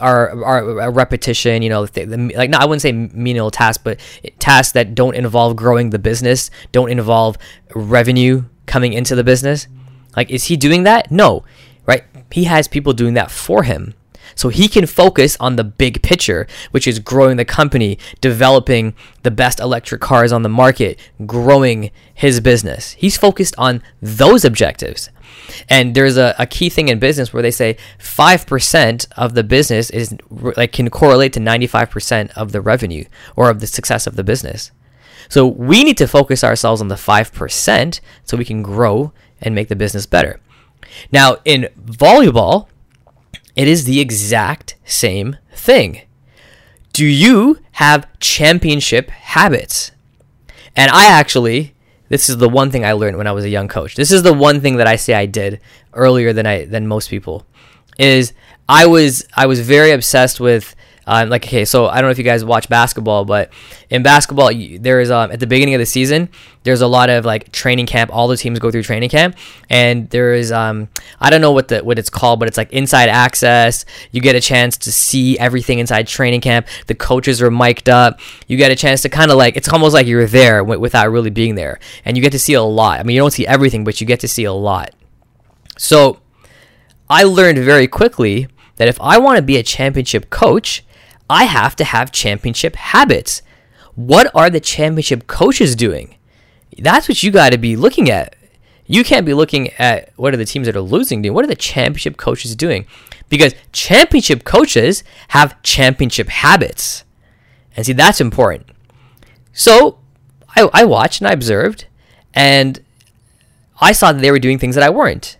are 0.00 0.44
are 0.44 0.80
a 0.80 0.90
repetition? 0.90 1.62
You 1.62 1.70
know, 1.70 1.80
like 1.82 2.50
no, 2.50 2.58
I 2.58 2.66
wouldn't 2.66 2.82
say 2.82 2.92
menial 2.92 3.50
tasks, 3.50 3.82
but 3.82 3.98
tasks 4.38 4.72
that 4.72 4.94
don't 4.94 5.14
involve 5.14 5.56
growing 5.56 5.90
the 5.90 5.98
business, 5.98 6.50
don't 6.72 6.90
involve 6.90 7.38
revenue 7.74 8.44
coming 8.66 8.92
into 8.92 9.14
the 9.14 9.24
business. 9.24 9.66
Like, 10.16 10.30
is 10.30 10.44
he 10.44 10.56
doing 10.56 10.82
that? 10.84 11.10
No, 11.10 11.44
right? 11.86 12.04
He 12.30 12.44
has 12.44 12.68
people 12.68 12.92
doing 12.92 13.14
that 13.14 13.30
for 13.30 13.62
him. 13.62 13.94
So 14.34 14.50
he 14.50 14.68
can 14.68 14.86
focus 14.86 15.36
on 15.40 15.56
the 15.56 15.64
big 15.64 16.02
picture, 16.02 16.46
which 16.70 16.86
is 16.86 16.98
growing 16.98 17.38
the 17.38 17.44
company, 17.44 17.98
developing 18.20 18.94
the 19.22 19.30
best 19.30 19.58
electric 19.58 20.00
cars 20.00 20.32
on 20.32 20.42
the 20.42 20.48
market, 20.48 20.98
growing 21.26 21.90
his 22.14 22.40
business. 22.40 22.92
He's 22.92 23.16
focused 23.16 23.54
on 23.58 23.82
those 24.00 24.44
objectives. 24.44 25.10
And 25.68 25.94
there's 25.94 26.16
a, 26.16 26.34
a 26.38 26.46
key 26.46 26.68
thing 26.68 26.88
in 26.88 26.98
business 26.98 27.32
where 27.32 27.42
they 27.42 27.50
say 27.50 27.76
5% 27.98 29.06
of 29.16 29.34
the 29.34 29.44
business 29.44 29.90
is 29.90 30.16
like 30.30 30.72
can 30.72 30.90
correlate 30.90 31.32
to 31.34 31.40
95% 31.40 32.30
of 32.32 32.52
the 32.52 32.60
revenue 32.60 33.04
or 33.36 33.50
of 33.50 33.60
the 33.60 33.66
success 33.66 34.06
of 34.06 34.16
the 34.16 34.24
business. 34.24 34.70
So 35.28 35.46
we 35.46 35.84
need 35.84 35.98
to 35.98 36.06
focus 36.06 36.42
ourselves 36.42 36.80
on 36.80 36.88
the 36.88 36.94
5% 36.94 38.00
so 38.24 38.36
we 38.36 38.44
can 38.44 38.62
grow 38.62 39.12
and 39.40 39.54
make 39.54 39.68
the 39.68 39.76
business 39.76 40.06
better. 40.06 40.40
Now, 41.12 41.36
in 41.44 41.68
volleyball, 41.78 42.68
it 43.54 43.68
is 43.68 43.84
the 43.84 44.00
exact 44.00 44.76
same 44.84 45.36
thing. 45.52 46.02
Do 46.92 47.04
you 47.04 47.58
have 47.72 48.08
championship 48.20 49.10
habits? 49.10 49.92
And 50.74 50.90
I 50.90 51.06
actually 51.06 51.74
this 52.08 52.28
is 52.28 52.38
the 52.38 52.48
one 52.48 52.70
thing 52.70 52.84
I 52.84 52.92
learned 52.92 53.16
when 53.16 53.26
I 53.26 53.32
was 53.32 53.44
a 53.44 53.48
young 53.48 53.68
coach. 53.68 53.94
This 53.94 54.12
is 54.12 54.22
the 54.22 54.32
one 54.32 54.60
thing 54.60 54.76
that 54.76 54.86
I 54.86 54.96
say 54.96 55.14
I 55.14 55.26
did 55.26 55.60
earlier 55.92 56.32
than 56.32 56.46
I 56.46 56.64
than 56.64 56.86
most 56.86 57.10
people. 57.10 57.44
Is 57.98 58.32
I 58.68 58.86
was 58.86 59.26
I 59.36 59.46
was 59.46 59.60
very 59.60 59.90
obsessed 59.92 60.40
with 60.40 60.74
uh, 61.08 61.26
like 61.28 61.44
okay, 61.44 61.64
so 61.64 61.86
I 61.86 61.96
don't 61.96 62.04
know 62.04 62.10
if 62.10 62.18
you 62.18 62.24
guys 62.24 62.44
watch 62.44 62.68
basketball, 62.68 63.24
but 63.24 63.50
in 63.90 64.02
basketball 64.02 64.50
there 64.78 65.00
is 65.00 65.10
um, 65.10 65.32
at 65.32 65.40
the 65.40 65.46
beginning 65.46 65.74
of 65.74 65.78
the 65.78 65.86
season 65.86 66.28
there's 66.68 66.82
a 66.82 66.86
lot 66.86 67.08
of 67.08 67.24
like 67.24 67.50
training 67.50 67.86
camp. 67.86 68.10
All 68.12 68.28
the 68.28 68.36
teams 68.36 68.58
go 68.58 68.70
through 68.70 68.82
training 68.82 69.08
camp, 69.08 69.36
and 69.70 70.08
there 70.10 70.34
is 70.34 70.52
um 70.52 70.88
I 71.18 71.30
don't 71.30 71.40
know 71.40 71.52
what 71.52 71.68
the 71.68 71.82
what 71.82 71.98
it's 71.98 72.10
called, 72.10 72.38
but 72.38 72.48
it's 72.48 72.58
like 72.58 72.70
inside 72.72 73.08
access. 73.08 73.86
You 74.10 74.20
get 74.20 74.36
a 74.36 74.40
chance 74.40 74.76
to 74.78 74.92
see 74.92 75.38
everything 75.38 75.78
inside 75.78 76.06
training 76.06 76.42
camp. 76.42 76.66
The 76.86 76.94
coaches 76.94 77.40
are 77.40 77.50
mic'd 77.50 77.88
up. 77.88 78.20
You 78.46 78.58
get 78.58 78.70
a 78.70 78.76
chance 78.76 79.00
to 79.02 79.08
kind 79.08 79.30
of 79.30 79.38
like 79.38 79.56
it's 79.56 79.68
almost 79.68 79.94
like 79.94 80.06
you're 80.06 80.26
there 80.26 80.58
w- 80.58 80.78
without 80.78 81.10
really 81.10 81.30
being 81.30 81.54
there, 81.54 81.78
and 82.04 82.16
you 82.16 82.22
get 82.22 82.32
to 82.32 82.38
see 82.38 82.54
a 82.54 82.62
lot. 82.62 83.00
I 83.00 83.02
mean, 83.02 83.14
you 83.14 83.22
don't 83.22 83.30
see 83.30 83.46
everything, 83.46 83.84
but 83.84 84.00
you 84.00 84.06
get 84.06 84.20
to 84.20 84.28
see 84.28 84.44
a 84.44 84.52
lot. 84.52 84.90
So 85.78 86.20
I 87.08 87.22
learned 87.22 87.58
very 87.58 87.86
quickly 87.86 88.48
that 88.76 88.88
if 88.88 89.00
I 89.00 89.18
want 89.18 89.36
to 89.36 89.42
be 89.42 89.56
a 89.56 89.62
championship 89.62 90.28
coach, 90.28 90.84
I 91.30 91.44
have 91.44 91.76
to 91.76 91.84
have 91.84 92.12
championship 92.12 92.76
habits. 92.76 93.42
What 93.94 94.30
are 94.34 94.50
the 94.50 94.60
championship 94.60 95.26
coaches 95.26 95.74
doing? 95.74 96.16
That's 96.78 97.08
what 97.08 97.22
you 97.22 97.30
got 97.30 97.50
to 97.50 97.58
be 97.58 97.76
looking 97.76 98.10
at. 98.10 98.36
You 98.86 99.04
can't 99.04 99.26
be 99.26 99.34
looking 99.34 99.70
at 99.74 100.12
what 100.16 100.32
are 100.32 100.38
the 100.38 100.44
teams 100.44 100.66
that 100.66 100.76
are 100.76 100.80
losing 100.80 101.20
doing. 101.20 101.34
What 101.34 101.44
are 101.44 101.48
the 101.48 101.56
championship 101.56 102.16
coaches 102.16 102.56
doing? 102.56 102.86
Because 103.28 103.54
championship 103.72 104.44
coaches 104.44 105.04
have 105.28 105.60
championship 105.62 106.28
habits. 106.28 107.04
And 107.76 107.84
see, 107.84 107.92
that's 107.92 108.20
important. 108.20 108.66
So 109.52 109.98
I, 110.56 110.70
I 110.72 110.84
watched 110.84 111.20
and 111.20 111.28
I 111.28 111.32
observed, 111.32 111.86
and 112.32 112.80
I 113.80 113.92
saw 113.92 114.12
that 114.12 114.20
they 114.20 114.30
were 114.30 114.38
doing 114.38 114.58
things 114.58 114.74
that 114.74 114.84
I 114.84 114.90
weren't. 114.90 115.36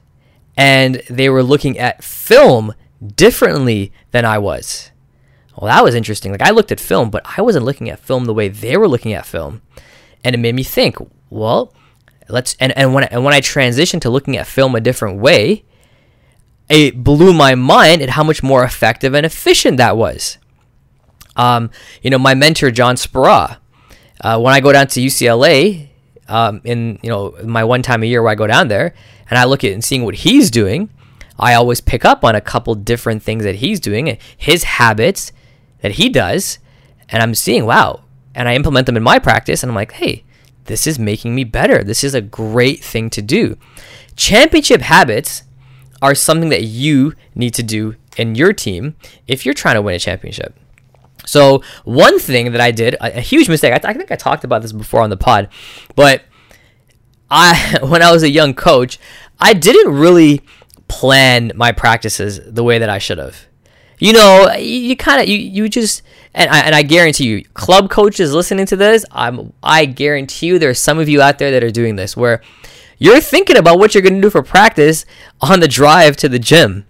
And 0.56 0.96
they 1.08 1.30
were 1.30 1.42
looking 1.42 1.78
at 1.78 2.04
film 2.04 2.74
differently 3.14 3.92
than 4.10 4.24
I 4.24 4.38
was. 4.38 4.90
Well, 5.58 5.74
that 5.74 5.82
was 5.82 5.96
interesting. 5.96 6.30
Like 6.30 6.42
I 6.42 6.50
looked 6.50 6.70
at 6.70 6.78
film, 6.78 7.10
but 7.10 7.26
I 7.36 7.42
wasn't 7.42 7.64
looking 7.64 7.90
at 7.90 7.98
film 7.98 8.26
the 8.26 8.34
way 8.34 8.48
they 8.48 8.76
were 8.76 8.86
looking 8.86 9.12
at 9.12 9.26
film, 9.26 9.60
and 10.22 10.34
it 10.34 10.38
made 10.38 10.54
me 10.54 10.62
think. 10.62 10.96
Well, 11.30 11.74
let's 12.28 12.56
and 12.60 12.76
and 12.78 12.94
when 12.94 13.04
and 13.04 13.24
when 13.24 13.34
I 13.34 13.40
transitioned 13.40 14.02
to 14.02 14.10
looking 14.10 14.36
at 14.36 14.46
film 14.46 14.76
a 14.76 14.80
different 14.80 15.18
way, 15.18 15.64
it 16.68 17.02
blew 17.02 17.32
my 17.32 17.56
mind 17.56 18.02
at 18.02 18.10
how 18.10 18.22
much 18.22 18.40
more 18.40 18.62
effective 18.62 19.14
and 19.14 19.26
efficient 19.26 19.78
that 19.78 19.96
was. 19.96 20.38
Um, 21.34 21.70
you 22.02 22.10
know, 22.10 22.18
my 22.18 22.34
mentor 22.34 22.70
John 22.70 22.94
Speraw. 22.94 23.56
Uh, 24.20 24.38
when 24.40 24.54
I 24.54 24.60
go 24.60 24.72
down 24.72 24.86
to 24.88 25.00
UCLA, 25.00 25.88
um, 26.28 26.60
in 26.62 27.00
you 27.02 27.10
know 27.10 27.34
my 27.44 27.64
one 27.64 27.82
time 27.82 28.04
a 28.04 28.06
year 28.06 28.22
where 28.22 28.30
I 28.30 28.36
go 28.36 28.46
down 28.46 28.68
there, 28.68 28.94
and 29.28 29.36
I 29.36 29.44
look 29.44 29.64
at 29.64 29.72
and 29.72 29.82
seeing 29.82 30.04
what 30.04 30.14
he's 30.14 30.52
doing, 30.52 30.88
I 31.36 31.54
always 31.54 31.80
pick 31.80 32.04
up 32.04 32.24
on 32.24 32.36
a 32.36 32.40
couple 32.40 32.76
different 32.76 33.24
things 33.24 33.42
that 33.42 33.56
he's 33.56 33.80
doing, 33.80 34.18
his 34.36 34.62
habits, 34.62 35.32
that 35.80 35.92
he 35.92 36.08
does, 36.08 36.58
and 37.08 37.22
I'm 37.22 37.34
seeing, 37.34 37.66
wow, 37.66 38.04
and 38.34 38.48
I 38.48 38.54
implement 38.54 38.86
them 38.86 38.96
in 38.96 39.02
my 39.02 39.18
practice, 39.18 39.62
and 39.62 39.70
I'm 39.70 39.76
like, 39.76 39.92
hey, 39.92 40.24
this 40.64 40.86
is 40.86 40.98
making 40.98 41.34
me 41.34 41.44
better. 41.44 41.82
This 41.82 42.04
is 42.04 42.14
a 42.14 42.20
great 42.20 42.84
thing 42.84 43.10
to 43.10 43.22
do. 43.22 43.56
Championship 44.16 44.82
habits 44.82 45.44
are 46.02 46.14
something 46.14 46.50
that 46.50 46.62
you 46.62 47.14
need 47.34 47.54
to 47.54 47.62
do 47.62 47.96
in 48.16 48.34
your 48.34 48.52
team 48.52 48.94
if 49.26 49.44
you're 49.44 49.54
trying 49.54 49.74
to 49.74 49.82
win 49.82 49.94
a 49.94 49.98
championship. 49.98 50.54
So, 51.26 51.62
one 51.84 52.18
thing 52.18 52.52
that 52.52 52.60
I 52.60 52.70
did, 52.70 52.94
a, 52.94 53.18
a 53.18 53.20
huge 53.20 53.48
mistake, 53.48 53.72
I, 53.72 53.78
th- 53.78 53.94
I 53.94 53.98
think 53.98 54.10
I 54.10 54.16
talked 54.16 54.44
about 54.44 54.62
this 54.62 54.72
before 54.72 55.02
on 55.02 55.10
the 55.10 55.16
pod, 55.16 55.48
but 55.94 56.22
I, 57.30 57.78
when 57.82 58.02
I 58.02 58.12
was 58.12 58.22
a 58.22 58.30
young 58.30 58.54
coach, 58.54 58.98
I 59.40 59.52
didn't 59.52 59.92
really 59.92 60.42
plan 60.86 61.52
my 61.54 61.72
practices 61.72 62.40
the 62.44 62.64
way 62.64 62.78
that 62.78 62.88
I 62.88 62.98
should 62.98 63.18
have 63.18 63.47
you 63.98 64.12
know, 64.12 64.52
you, 64.56 64.78
you 64.78 64.96
kind 64.96 65.20
of 65.20 65.28
you 65.28 65.38
you 65.38 65.68
just 65.68 66.02
and 66.34 66.50
I, 66.50 66.60
and 66.60 66.74
I 66.74 66.82
guarantee 66.82 67.26
you, 67.26 67.44
club 67.54 67.90
coaches 67.90 68.32
listening 68.32 68.66
to 68.66 68.76
this, 68.76 69.04
I'm 69.10 69.52
I 69.62 69.86
guarantee 69.86 70.46
you, 70.46 70.58
there's 70.58 70.78
some 70.78 70.98
of 70.98 71.08
you 71.08 71.20
out 71.20 71.38
there 71.38 71.50
that 71.50 71.64
are 71.64 71.70
doing 71.70 71.96
this 71.96 72.16
where 72.16 72.42
you're 72.98 73.20
thinking 73.20 73.56
about 73.56 73.78
what 73.78 73.94
you're 73.94 74.02
going 74.02 74.16
to 74.16 74.20
do 74.20 74.30
for 74.30 74.42
practice 74.42 75.06
on 75.40 75.60
the 75.60 75.68
drive 75.68 76.16
to 76.18 76.28
the 76.28 76.38
gym. 76.38 76.84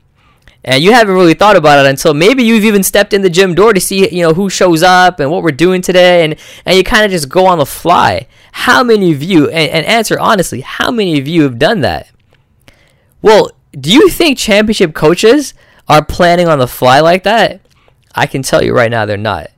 And 0.65 0.83
you 0.83 0.93
haven't 0.93 1.15
really 1.15 1.35
thought 1.35 1.57
about 1.57 1.85
it 1.85 1.89
until 1.89 2.13
maybe 2.13 2.43
you've 2.43 2.65
even 2.65 2.83
stepped 2.83 3.15
in 3.15 3.23
the 3.23 3.31
gym 3.31 3.55
door 3.55 3.73
to 3.73 3.81
see, 3.81 4.11
you 4.11 4.23
know, 4.23 4.35
who 4.35 4.51
shows 4.51 4.83
up 4.83 5.21
and 5.21 5.31
what 5.31 5.43
we're 5.43 5.53
doing 5.53 5.81
today, 5.81 6.25
and 6.25 6.37
and 6.67 6.77
you 6.77 6.85
kind 6.85 7.05
of 7.05 7.11
just 7.11 7.29
go 7.29 7.47
on 7.47 7.59
the 7.59 7.67
fly. 7.67 8.27
How 8.53 8.83
many 8.83 9.13
of 9.13 9.23
you, 9.23 9.49
and, 9.49 9.71
and 9.71 9.87
answer 9.87 10.19
honestly, 10.19 10.61
how 10.61 10.91
many 10.91 11.19
of 11.19 11.29
you 11.29 11.43
have 11.43 11.59
done 11.59 11.81
that? 11.83 12.11
Well, 13.23 13.53
do 13.73 13.93
you 13.93 14.09
think 14.09 14.37
championship 14.37 14.95
coaches 14.95 15.55
are 15.89 16.05
planning 16.05 16.49
on 16.49 16.59
the 16.59 16.69
fly 16.69 17.01
like 17.01 17.23
that, 17.23 17.61
I 18.15 18.27
can 18.27 18.43
tell 18.43 18.63
you 18.63 18.75
right 18.75 18.91
now 18.91 19.07
they're 19.07 19.17
not. 19.17 19.51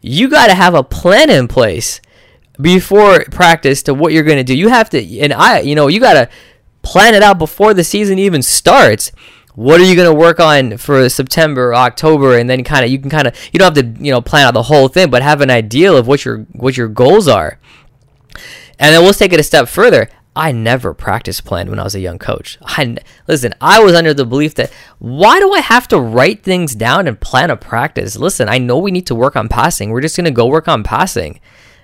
You 0.00 0.28
got 0.28 0.48
to 0.48 0.54
have 0.54 0.74
a 0.74 0.82
plan 0.82 1.30
in 1.30 1.48
place 1.48 2.00
before 2.60 3.24
practice 3.30 3.82
to 3.84 3.94
what 3.94 4.12
you're 4.12 4.24
going 4.24 4.38
to 4.38 4.44
do. 4.44 4.56
You 4.56 4.68
have 4.68 4.90
to, 4.90 5.20
and 5.20 5.32
I, 5.32 5.60
you 5.60 5.74
know, 5.74 5.88
you 5.88 6.00
got 6.00 6.14
to 6.14 6.28
plan 6.82 7.14
it 7.14 7.22
out 7.22 7.38
before 7.38 7.74
the 7.74 7.84
season 7.84 8.18
even 8.18 8.42
starts. 8.42 9.12
What 9.54 9.80
are 9.80 9.84
you 9.84 9.94
going 9.94 10.10
to 10.10 10.18
work 10.18 10.40
on 10.40 10.78
for 10.78 11.08
September, 11.08 11.74
October, 11.74 12.38
and 12.38 12.48
then 12.48 12.64
kind 12.64 12.84
of 12.84 12.90
you 12.90 12.98
can 12.98 13.10
kind 13.10 13.28
of 13.28 13.36
you 13.52 13.58
don't 13.58 13.76
have 13.76 13.96
to 13.96 14.04
you 14.04 14.10
know 14.10 14.20
plan 14.20 14.46
out 14.46 14.54
the 14.54 14.62
whole 14.62 14.88
thing, 14.88 15.10
but 15.10 15.22
have 15.22 15.40
an 15.42 15.50
idea 15.50 15.92
of 15.92 16.06
what 16.06 16.24
your 16.24 16.38
what 16.52 16.76
your 16.76 16.88
goals 16.88 17.28
are. 17.28 17.58
And 18.78 18.94
then 18.94 19.02
we'll 19.02 19.12
take 19.12 19.32
it 19.32 19.40
a 19.40 19.42
step 19.42 19.68
further. 19.68 20.08
I 20.34 20.50
never 20.50 20.94
practice 20.94 21.42
planned 21.42 21.68
when 21.68 21.78
I 21.78 21.84
was 21.84 21.94
a 21.94 22.00
young 22.00 22.18
coach. 22.18 22.58
I 22.62 22.96
listen, 23.28 23.54
I 23.60 23.80
was 23.80 23.94
under 23.94 24.14
the 24.14 24.24
belief 24.24 24.54
that 24.54 24.72
why 24.98 25.38
do 25.38 25.52
I 25.52 25.60
have 25.60 25.86
to 25.88 26.00
write 26.00 26.42
things 26.42 26.74
down 26.74 27.06
and 27.06 27.20
plan 27.20 27.50
a 27.50 27.56
practice? 27.56 28.16
Listen, 28.16 28.48
I 28.48 28.58
know 28.58 28.78
we 28.78 28.90
need 28.90 29.06
to 29.08 29.14
work 29.14 29.36
on 29.36 29.48
passing. 29.48 29.90
We're 29.90 30.00
just 30.00 30.16
going 30.16 30.24
to 30.24 30.30
go 30.30 30.46
work 30.46 30.68
on 30.68 30.82
passing. 30.82 31.38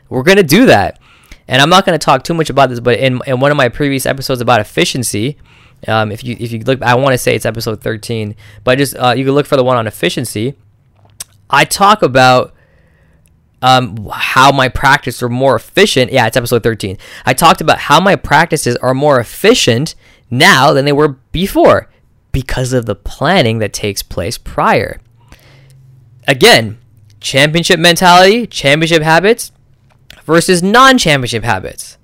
We're 0.09 0.23
going 0.23 0.38
to 0.38 0.43
do 0.43 0.64
that. 0.67 0.99
And 1.47 1.61
I'm 1.61 1.71
not 1.71 1.85
going 1.85 1.99
to 1.99 2.05
talk 2.05 2.25
too 2.25 2.35
much 2.35 2.50
about 2.50 2.71
this, 2.71 2.81
but 2.81 2.99
in, 2.99 3.21
in 3.26 3.40
one 3.40 3.50
of 3.50 3.57
my 3.57 3.69
previous 3.69 4.07
episodes 4.07 4.40
about 4.40 4.61
efficiency, 4.61 5.38
um, 5.87 6.11
if 6.11 6.25
you 6.25 6.37
if 6.40 6.50
you 6.50 6.59
look, 6.61 6.83
I 6.83 6.95
want 6.95 7.14
to 7.14 7.19
say 7.19 7.35
it's 7.35 7.47
episode 7.47 7.81
13, 7.81 8.35
but 8.64 8.78
just 8.78 8.97
uh, 8.97 9.14
you 9.17 9.25
can 9.25 9.35
look 9.35 9.47
for 9.47 9.57
the 9.57 9.64
one 9.64 9.76
on 9.76 9.87
efficiency. 9.87 10.55
I 11.50 11.64
talk 11.64 12.02
about 12.02 12.55
um, 13.62 14.09
how 14.12 14.53
my 14.53 14.69
practices 14.69 15.23
are 15.23 15.29
more 15.29 15.57
efficient. 15.57 16.12
Yeah, 16.12 16.27
it's 16.27 16.37
episode 16.37 16.62
13. 16.62 16.97
I 17.27 17.35
talked 17.35 17.61
about 17.61 17.79
how 17.79 18.00
my 18.00 18.17
practices 18.17 18.77
are 18.77 18.95
more 18.95 19.19
efficient 19.19 19.95
now 20.31 20.73
than 20.73 20.85
they 20.85 20.93
were 20.93 21.19
before 21.33 21.91
because 22.33 22.73
of 22.73 22.87
the 22.87 22.95
planning 22.95 23.59
that 23.59 23.73
takes 23.73 24.03
place 24.03 24.38
prior. 24.38 25.00
Again, 26.27 26.79
championship 27.21 27.81
mentality, 27.81 28.47
championship 28.47 29.03
habits 29.03 29.53
versus 30.25 30.62
non 30.62 30.99
championship 30.99 31.43
habits. 31.43 31.99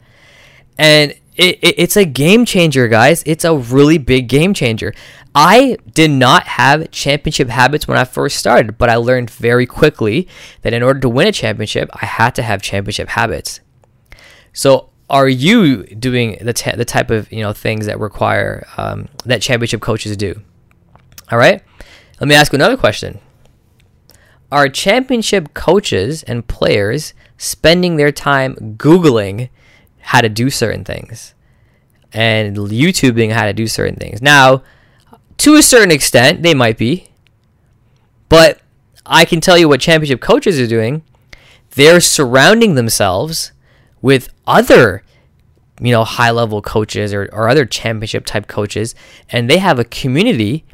And 0.76 1.14
it, 1.36 1.58
it, 1.62 1.74
it's 1.78 1.96
a 1.96 2.04
game 2.04 2.44
changer, 2.44 2.88
guys. 2.88 3.22
It's 3.26 3.44
a 3.44 3.56
really 3.56 3.98
big 3.98 4.28
game 4.28 4.54
changer. 4.54 4.94
I 5.34 5.76
did 5.92 6.10
not 6.10 6.44
have 6.44 6.90
championship 6.92 7.48
habits 7.48 7.88
when 7.88 7.98
I 7.98 8.04
first 8.04 8.36
started, 8.36 8.78
but 8.78 8.88
I 8.88 8.96
learned 8.96 9.30
very 9.30 9.66
quickly 9.66 10.28
that 10.62 10.72
in 10.72 10.82
order 10.82 11.00
to 11.00 11.08
win 11.08 11.26
a 11.26 11.32
championship, 11.32 11.90
I 11.92 12.06
had 12.06 12.34
to 12.36 12.42
have 12.42 12.62
championship 12.62 13.08
habits. 13.08 13.60
So, 14.52 14.90
are 15.10 15.28
you 15.28 15.84
doing 15.84 16.38
the, 16.40 16.52
t- 16.52 16.70
the 16.70 16.84
type 16.84 17.10
of 17.10 17.30
you 17.30 17.42
know 17.42 17.52
things 17.52 17.86
that 17.86 17.98
require 17.98 18.66
um, 18.76 19.08
that 19.24 19.42
championship 19.42 19.80
coaches 19.80 20.16
do? 20.16 20.40
All 21.30 21.38
right. 21.38 21.62
Let 22.20 22.28
me 22.28 22.34
ask 22.36 22.52
you 22.52 22.56
another 22.56 22.76
question. 22.76 23.18
Are 24.52 24.68
championship 24.68 25.52
coaches 25.52 26.22
and 26.22 26.46
players 26.46 27.12
spending 27.36 27.96
their 27.96 28.12
time 28.12 28.54
Googling 28.76 29.48
how 30.04 30.20
to 30.20 30.28
do 30.28 30.50
certain 30.50 30.84
things 30.84 31.34
and 32.12 32.56
YouTubing 32.56 33.32
how 33.32 33.46
to 33.46 33.52
do 33.52 33.66
certain 33.66 33.96
things? 33.96 34.22
Now, 34.22 34.62
to 35.38 35.56
a 35.56 35.62
certain 35.62 35.90
extent, 35.90 36.42
they 36.42 36.54
might 36.54 36.78
be. 36.78 37.08
But 38.28 38.60
I 39.06 39.24
can 39.24 39.40
tell 39.40 39.58
you 39.58 39.68
what 39.68 39.80
championship 39.80 40.20
coaches 40.20 40.58
are 40.60 40.66
doing. 40.66 41.02
They're 41.70 42.00
surrounding 42.00 42.74
themselves 42.74 43.52
with 44.00 44.28
other, 44.46 45.02
you 45.80 45.92
know, 45.92 46.04
high 46.04 46.30
level 46.30 46.62
coaches 46.62 47.12
or, 47.12 47.28
or 47.32 47.48
other 47.48 47.64
championship 47.64 48.26
type 48.26 48.46
coaches, 48.46 48.94
and 49.28 49.50
they 49.50 49.58
have 49.58 49.78
a 49.78 49.84
community 49.84 50.64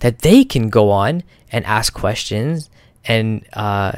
that 0.00 0.20
they 0.20 0.44
can 0.44 0.68
go 0.68 0.90
on 0.90 1.22
and 1.50 1.64
ask 1.64 1.92
questions 1.92 2.70
and 3.04 3.44
uh, 3.52 3.92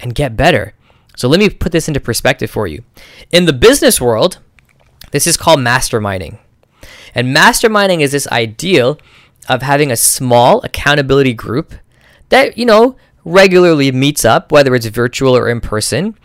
and 0.00 0.14
get 0.14 0.36
better. 0.36 0.74
So 1.16 1.28
let 1.28 1.40
me 1.40 1.48
put 1.48 1.72
this 1.72 1.88
into 1.88 1.98
perspective 1.98 2.50
for 2.50 2.68
you. 2.68 2.84
In 3.32 3.46
the 3.46 3.52
business 3.52 4.00
world, 4.00 4.38
this 5.10 5.26
is 5.26 5.36
called 5.36 5.58
masterminding. 5.58 6.38
And 7.14 7.34
masterminding 7.34 8.02
is 8.02 8.12
this 8.12 8.28
ideal 8.28 8.98
of 9.48 9.62
having 9.62 9.90
a 9.90 9.96
small 9.96 10.60
accountability 10.62 11.32
group 11.32 11.74
that, 12.28 12.58
you 12.58 12.66
know, 12.66 12.96
regularly 13.24 13.90
meets 13.90 14.24
up, 14.24 14.52
whether 14.52 14.74
it's 14.74 14.86
virtual 14.86 15.36
or 15.36 15.48
in 15.48 15.60
person, 15.60 16.16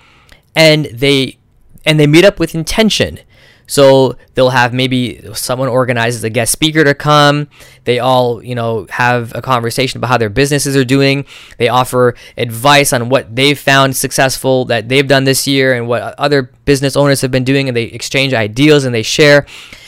and 0.56 0.86
they 0.86 1.38
and 1.86 2.00
they 2.00 2.08
meet 2.08 2.26
up 2.26 2.40
with 2.40 2.54
intention. 2.54 3.20
So 3.72 4.18
they'll 4.34 4.50
have 4.50 4.74
maybe 4.74 5.22
someone 5.34 5.70
organizes 5.70 6.26
a 6.26 6.30
guest 6.30 6.52
speaker 6.52 6.84
to 6.84 6.94
come. 6.94 7.48
They 7.86 8.00
all, 8.00 8.44
you 8.44 8.54
know, 8.54 8.86
have 8.90 9.34
a 9.34 9.42
conversation 9.42 9.98
about 9.98 10.10
how 10.10 10.18
their 10.18 10.30
businesses 10.30 10.76
are 10.76 10.84
doing. 10.84 11.26
They 11.58 11.70
offer 11.70 12.16
advice 12.36 12.92
on 12.92 13.08
what 13.08 13.34
they've 13.34 13.58
found 13.58 13.96
successful 13.96 14.66
that 14.66 14.90
they've 14.90 15.08
done 15.08 15.24
this 15.24 15.48
year 15.48 15.74
and 15.74 15.88
what 15.88 16.02
other 16.20 16.52
business 16.66 16.98
owners 16.98 17.22
have 17.22 17.32
been 17.32 17.46
doing 17.46 17.70
and 17.70 17.78
they 17.78 17.84
exchange 17.84 18.34
ideas 18.34 18.84
and 18.84 18.94
they 18.94 19.04
share 19.04 19.46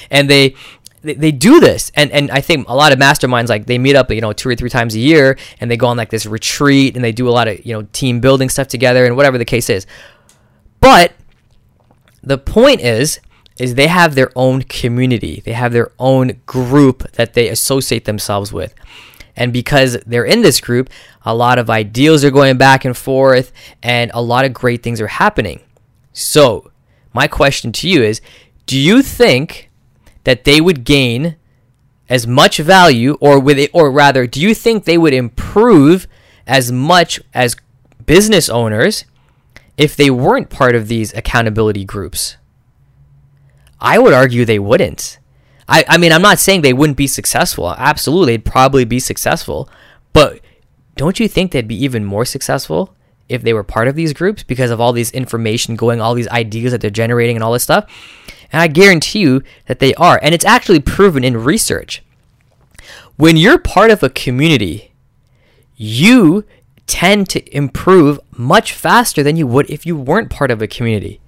and 0.09 0.29
they 0.29 0.55
they, 1.01 1.33
do 1.33 1.59
this 1.59 1.91
and 1.95 2.09
and 2.11 2.31
I 2.31 2.39
think 2.39 2.69
a 2.69 2.75
lot 2.75 2.93
of 2.93 2.99
masterminds 2.99 3.49
like 3.49 3.65
they 3.65 3.77
meet 3.77 3.97
up 3.97 4.09
you 4.11 4.21
know 4.21 4.31
two 4.31 4.47
or 4.47 4.55
three 4.55 4.69
times 4.69 4.95
a 4.95 4.99
year 4.99 5.37
and 5.59 5.69
they 5.69 5.75
go 5.75 5.87
on 5.87 5.97
like 5.97 6.09
this 6.09 6.25
retreat 6.25 6.95
and 6.95 7.03
they 7.03 7.11
do 7.11 7.27
a 7.27 7.31
lot 7.31 7.49
of 7.49 7.65
you 7.65 7.73
know 7.73 7.85
team 7.91 8.21
building 8.21 8.47
stuff 8.47 8.69
together 8.69 9.05
and 9.05 9.17
whatever 9.17 9.37
the 9.37 9.43
case 9.43 9.69
is 9.69 9.85
but 10.79 11.11
the 12.21 12.37
point 12.37 12.79
is 12.79 13.19
is 13.57 13.75
they 13.75 13.87
have 13.87 14.15
their 14.15 14.31
own 14.35 14.63
community. 14.63 15.41
They 15.45 15.53
have 15.53 15.73
their 15.73 15.91
own 15.99 16.41
group 16.45 17.11
that 17.13 17.33
they 17.33 17.49
associate 17.49 18.05
themselves 18.05 18.51
with. 18.51 18.73
And 19.35 19.51
because 19.51 19.97
they're 20.05 20.25
in 20.25 20.41
this 20.41 20.61
group 20.61 20.89
a 21.25 21.35
lot 21.35 21.57
of 21.57 21.69
ideals 21.69 22.23
are 22.23 22.31
going 22.31 22.57
back 22.57 22.85
and 22.85 22.95
forth 22.95 23.51
and 23.81 24.11
a 24.13 24.21
lot 24.21 24.45
of 24.45 24.53
great 24.53 24.83
things 24.83 24.99
are 24.99 25.07
happening. 25.07 25.61
So 26.11 26.71
my 27.13 27.27
question 27.27 27.71
to 27.73 27.89
you 27.89 28.03
is 28.03 28.21
do 28.65 28.77
you 28.77 29.01
think 29.01 29.69
that 30.23 30.43
they 30.43 30.61
would 30.61 30.83
gain 30.83 31.35
as 32.09 32.27
much 32.27 32.57
value 32.57 33.17
or 33.19 33.39
with 33.39 33.57
it, 33.57 33.71
or 33.73 33.91
rather 33.91 34.27
do 34.27 34.41
you 34.41 34.53
think 34.53 34.83
they 34.83 34.97
would 34.97 35.13
improve 35.13 36.07
as 36.45 36.71
much 36.71 37.19
as 37.33 37.55
business 38.05 38.49
owners 38.49 39.05
if 39.77 39.95
they 39.95 40.09
weren't 40.09 40.49
part 40.49 40.75
of 40.75 40.87
these 40.87 41.13
accountability 41.13 41.85
groups 41.85 42.37
i 43.83 43.99
would 43.99 44.13
argue 44.13 44.43
they 44.43 44.57
wouldn't 44.57 45.19
i, 45.67 45.85
I 45.87 45.97
mean 45.99 46.11
i'm 46.11 46.21
not 46.23 46.39
saying 46.39 46.61
they 46.61 46.73
wouldn't 46.73 46.97
be 46.97 47.07
successful 47.07 47.71
absolutely 47.77 48.33
they'd 48.33 48.45
probably 48.45 48.85
be 48.85 48.99
successful 48.99 49.69
but 50.11 50.39
don't 50.95 51.19
you 51.19 51.27
think 51.27 51.51
they'd 51.51 51.67
be 51.67 51.83
even 51.83 52.03
more 52.03 52.25
successful 52.25 52.95
if 53.29 53.43
they 53.43 53.53
were 53.53 53.63
part 53.63 53.87
of 53.87 53.95
these 53.95 54.13
groups 54.13 54.41
because 54.43 54.71
of 54.71 54.81
all 54.81 54.93
these 54.93 55.11
information 55.11 55.75
going 55.75 56.01
all 56.01 56.15
these 56.15 56.27
ideas 56.29 56.71
that 56.71 56.81
they're 56.81 56.89
generating 56.89 57.35
and 57.35 57.43
all 57.43 57.53
this 57.53 57.63
stuff 57.63 57.87
and 58.53 58.61
I 58.61 58.67
guarantee 58.67 59.19
you 59.19 59.41
that 59.65 59.79
they 59.79 59.95
are. 59.95 60.19
And 60.21 60.33
it's 60.33 60.45
actually 60.45 60.79
proven 60.79 61.23
in 61.23 61.43
research. 61.43 62.03
When 63.17 63.35
you're 63.35 63.57
part 63.57 63.89
of 63.89 64.03
a 64.03 64.09
community, 64.09 64.91
you 65.75 66.45
tend 66.85 67.29
to 67.29 67.55
improve 67.55 68.19
much 68.31 68.73
faster 68.73 69.23
than 69.23 69.35
you 69.35 69.47
would 69.47 69.69
if 69.69 69.85
you 69.87 69.97
weren't 69.97 70.29
part 70.29 70.51
of 70.51 70.61
a 70.61 70.67
community. 70.67 71.19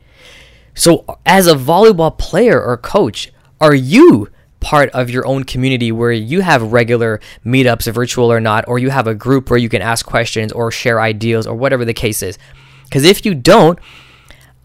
So, 0.75 1.05
as 1.25 1.47
a 1.47 1.55
volleyball 1.55 2.17
player 2.17 2.61
or 2.61 2.77
coach, 2.77 3.31
are 3.61 3.73
you 3.73 4.29
part 4.59 4.89
of 4.89 5.09
your 5.09 5.25
own 5.25 5.43
community 5.45 5.91
where 5.91 6.11
you 6.11 6.41
have 6.41 6.73
regular 6.73 7.21
meetups, 7.45 7.91
virtual 7.93 8.31
or 8.31 8.41
not, 8.41 8.67
or 8.67 8.77
you 8.77 8.89
have 8.89 9.07
a 9.07 9.15
group 9.15 9.49
where 9.49 9.59
you 9.59 9.69
can 9.69 9.81
ask 9.81 10.05
questions 10.05 10.51
or 10.51 10.71
share 10.71 10.99
ideas 10.99 11.47
or 11.47 11.55
whatever 11.55 11.85
the 11.85 11.93
case 11.93 12.21
is? 12.21 12.37
Because 12.83 13.05
if 13.05 13.25
you 13.25 13.33
don't, 13.33 13.79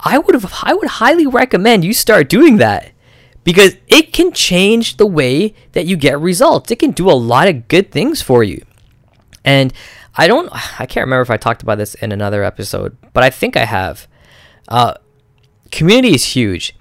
I 0.00 0.18
would 0.18 0.44
I 0.62 0.74
would 0.74 0.88
highly 0.88 1.26
recommend 1.26 1.84
you 1.84 1.92
start 1.94 2.28
doing 2.28 2.56
that 2.56 2.90
because 3.44 3.76
it 3.88 4.12
can 4.12 4.32
change 4.32 4.96
the 4.96 5.06
way 5.06 5.54
that 5.72 5.86
you 5.86 5.96
get 5.96 6.18
results. 6.18 6.70
It 6.70 6.78
can 6.80 6.90
do 6.90 7.08
a 7.08 7.12
lot 7.12 7.48
of 7.48 7.68
good 7.68 7.92
things 7.92 8.20
for 8.20 8.42
you. 8.42 8.64
And 9.44 9.72
I 10.16 10.26
don't 10.26 10.50
I 10.80 10.86
can't 10.86 11.04
remember 11.04 11.22
if 11.22 11.30
I 11.30 11.36
talked 11.36 11.62
about 11.62 11.78
this 11.78 11.94
in 11.94 12.10
another 12.10 12.42
episode, 12.42 12.96
but 13.12 13.22
I 13.22 13.30
think 13.30 13.56
I 13.56 13.64
have. 13.64 14.08
Uh, 14.68 14.94
community 15.70 16.14
is 16.14 16.24
huge. 16.24 16.74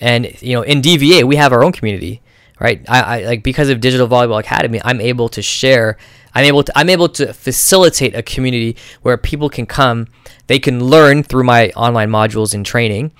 And 0.00 0.40
you 0.42 0.54
know, 0.54 0.62
in 0.62 0.82
DVA 0.82 1.24
we 1.24 1.36
have 1.36 1.52
our 1.52 1.64
own 1.64 1.72
community, 1.72 2.22
right? 2.60 2.84
I, 2.88 3.00
I 3.00 3.24
like 3.24 3.42
because 3.42 3.68
of 3.68 3.80
Digital 3.80 4.08
Volleyball 4.08 4.40
Academy, 4.40 4.80
I'm 4.84 5.00
able 5.00 5.28
to 5.30 5.42
share 5.42 5.96
I'm 6.34 6.44
able 6.44 6.64
to 6.64 6.78
I'm 6.78 6.90
able 6.90 7.08
to 7.10 7.32
facilitate 7.32 8.14
a 8.14 8.22
community 8.22 8.76
where 9.02 9.16
people 9.16 9.48
can 9.48 9.66
come, 9.66 10.08
they 10.46 10.58
can 10.58 10.84
learn 10.84 11.22
through 11.22 11.44
my 11.44 11.70
online 11.70 12.10
modules 12.10 12.54
and 12.54 12.66
training. 12.66 13.12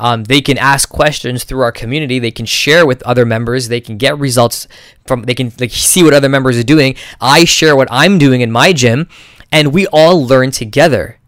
Um, 0.00 0.24
they 0.24 0.40
can 0.40 0.58
ask 0.58 0.88
questions 0.88 1.42
through 1.42 1.62
our 1.62 1.72
community. 1.72 2.20
They 2.20 2.30
can 2.30 2.46
share 2.46 2.86
with 2.86 3.02
other 3.02 3.26
members. 3.26 3.66
They 3.66 3.80
can 3.80 3.98
get 3.98 4.16
results 4.16 4.68
from. 5.06 5.22
They 5.22 5.34
can 5.34 5.52
like 5.58 5.72
see 5.72 6.04
what 6.04 6.14
other 6.14 6.28
members 6.28 6.56
are 6.56 6.64
doing. 6.64 6.94
I 7.20 7.44
share 7.44 7.74
what 7.74 7.88
I'm 7.90 8.16
doing 8.16 8.40
in 8.40 8.52
my 8.52 8.72
gym, 8.72 9.08
and 9.50 9.72
we 9.72 9.88
all 9.88 10.24
learn 10.24 10.52
together. 10.52 11.18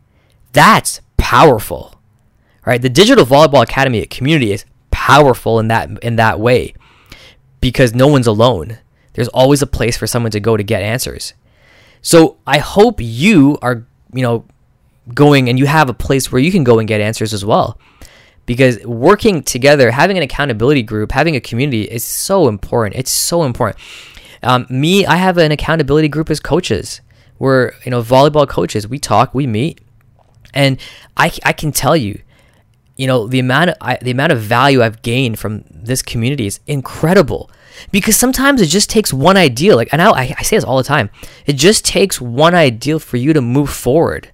That's 0.52 1.00
powerful, 1.16 1.99
right? 2.64 2.80
The 2.80 2.88
Digital 2.88 3.24
Volleyball 3.24 3.62
Academy 3.62 4.04
community 4.06 4.52
is 4.52 4.64
powerful 4.90 5.58
in 5.58 5.68
that 5.68 5.90
in 6.02 6.16
that 6.16 6.40
way 6.40 6.74
because 7.60 7.94
no 7.94 8.06
one's 8.06 8.26
alone. 8.26 8.78
There's 9.14 9.28
always 9.28 9.62
a 9.62 9.66
place 9.66 9.96
for 9.96 10.06
someone 10.06 10.30
to 10.32 10.40
go 10.40 10.56
to 10.56 10.62
get 10.62 10.82
answers. 10.82 11.34
So 12.02 12.38
I 12.46 12.58
hope 12.58 13.00
you 13.00 13.58
are, 13.60 13.86
you 14.12 14.22
know, 14.22 14.44
going 15.14 15.48
and 15.48 15.58
you 15.58 15.66
have 15.66 15.88
a 15.88 15.94
place 15.94 16.30
where 16.30 16.40
you 16.40 16.52
can 16.52 16.64
go 16.64 16.78
and 16.78 16.88
get 16.88 17.00
answers 17.00 17.34
as 17.34 17.44
well. 17.44 17.78
Because 18.46 18.82
working 18.84 19.42
together, 19.42 19.90
having 19.90 20.16
an 20.16 20.22
accountability 20.22 20.82
group, 20.82 21.12
having 21.12 21.36
a 21.36 21.40
community 21.40 21.82
is 21.82 22.02
so 22.02 22.48
important. 22.48 22.96
It's 22.96 23.10
so 23.10 23.44
important. 23.44 23.78
Um, 24.42 24.66
me, 24.70 25.06
I 25.06 25.16
have 25.16 25.38
an 25.38 25.52
accountability 25.52 26.08
group 26.08 26.30
as 26.30 26.40
coaches. 26.40 27.00
We're, 27.38 27.72
you 27.84 27.90
know, 27.90 28.02
volleyball 28.02 28.48
coaches. 28.48 28.88
We 28.88 28.98
talk, 28.98 29.34
we 29.34 29.46
meet, 29.46 29.80
and 30.54 30.78
I, 31.16 31.32
I 31.44 31.52
can 31.52 31.72
tell 31.72 31.96
you, 31.96 32.20
you 33.00 33.06
know, 33.06 33.26
the 33.26 33.38
amount 33.38 33.70
of 33.70 33.76
I, 33.80 33.96
the 33.96 34.10
amount 34.10 34.30
of 34.30 34.40
value 34.40 34.82
I've 34.82 35.00
gained 35.00 35.38
from 35.38 35.64
this 35.70 36.02
community 36.02 36.46
is 36.46 36.60
incredible. 36.66 37.50
Because 37.90 38.14
sometimes 38.14 38.60
it 38.60 38.66
just 38.66 38.90
takes 38.90 39.10
one 39.10 39.38
ideal 39.38 39.76
like 39.76 39.88
and 39.90 40.02
I, 40.02 40.34
I 40.36 40.42
say 40.42 40.58
this 40.58 40.64
all 40.64 40.76
the 40.76 40.82
time 40.82 41.08
it 41.46 41.54
just 41.54 41.82
takes 41.82 42.20
one 42.20 42.54
ideal 42.54 42.98
for 42.98 43.16
you 43.16 43.32
to 43.32 43.40
move 43.40 43.70
forward 43.70 44.30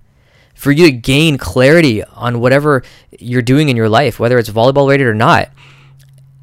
for 0.56 0.72
you 0.72 0.86
to 0.86 0.90
gain 0.90 1.38
clarity 1.38 2.02
on 2.02 2.40
whatever 2.40 2.82
you're 3.20 3.42
doing 3.42 3.68
in 3.68 3.76
your 3.76 3.88
life 3.88 4.18
whether 4.18 4.36
it's 4.36 4.50
volleyball 4.50 4.86
related 4.86 5.06
or 5.06 5.14
not. 5.14 5.50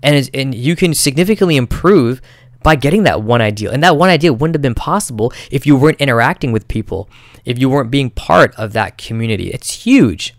And 0.01 0.29
and 0.33 0.55
you 0.55 0.77
can 0.77 0.93
significantly 0.93 1.57
improve 1.57 2.21
by 2.61 2.77
getting 2.77 3.03
that 3.03 3.21
one 3.21 3.41
ideal. 3.41 3.71
And 3.73 3.83
that 3.83 3.97
one 3.97 4.09
idea 4.09 4.31
wouldn't 4.31 4.55
have 4.55 4.61
been 4.61 4.75
possible 4.75 5.33
if 5.51 5.65
you 5.65 5.75
weren't 5.75 5.99
interacting 5.99 6.53
with 6.53 6.69
people 6.69 7.09
if 7.43 7.59
you 7.59 7.69
weren't 7.69 7.91
being 7.91 8.11
part 8.11 8.55
of 8.55 8.71
that 8.71 8.97
community. 8.97 9.49
It's 9.49 9.83
huge 9.83 10.33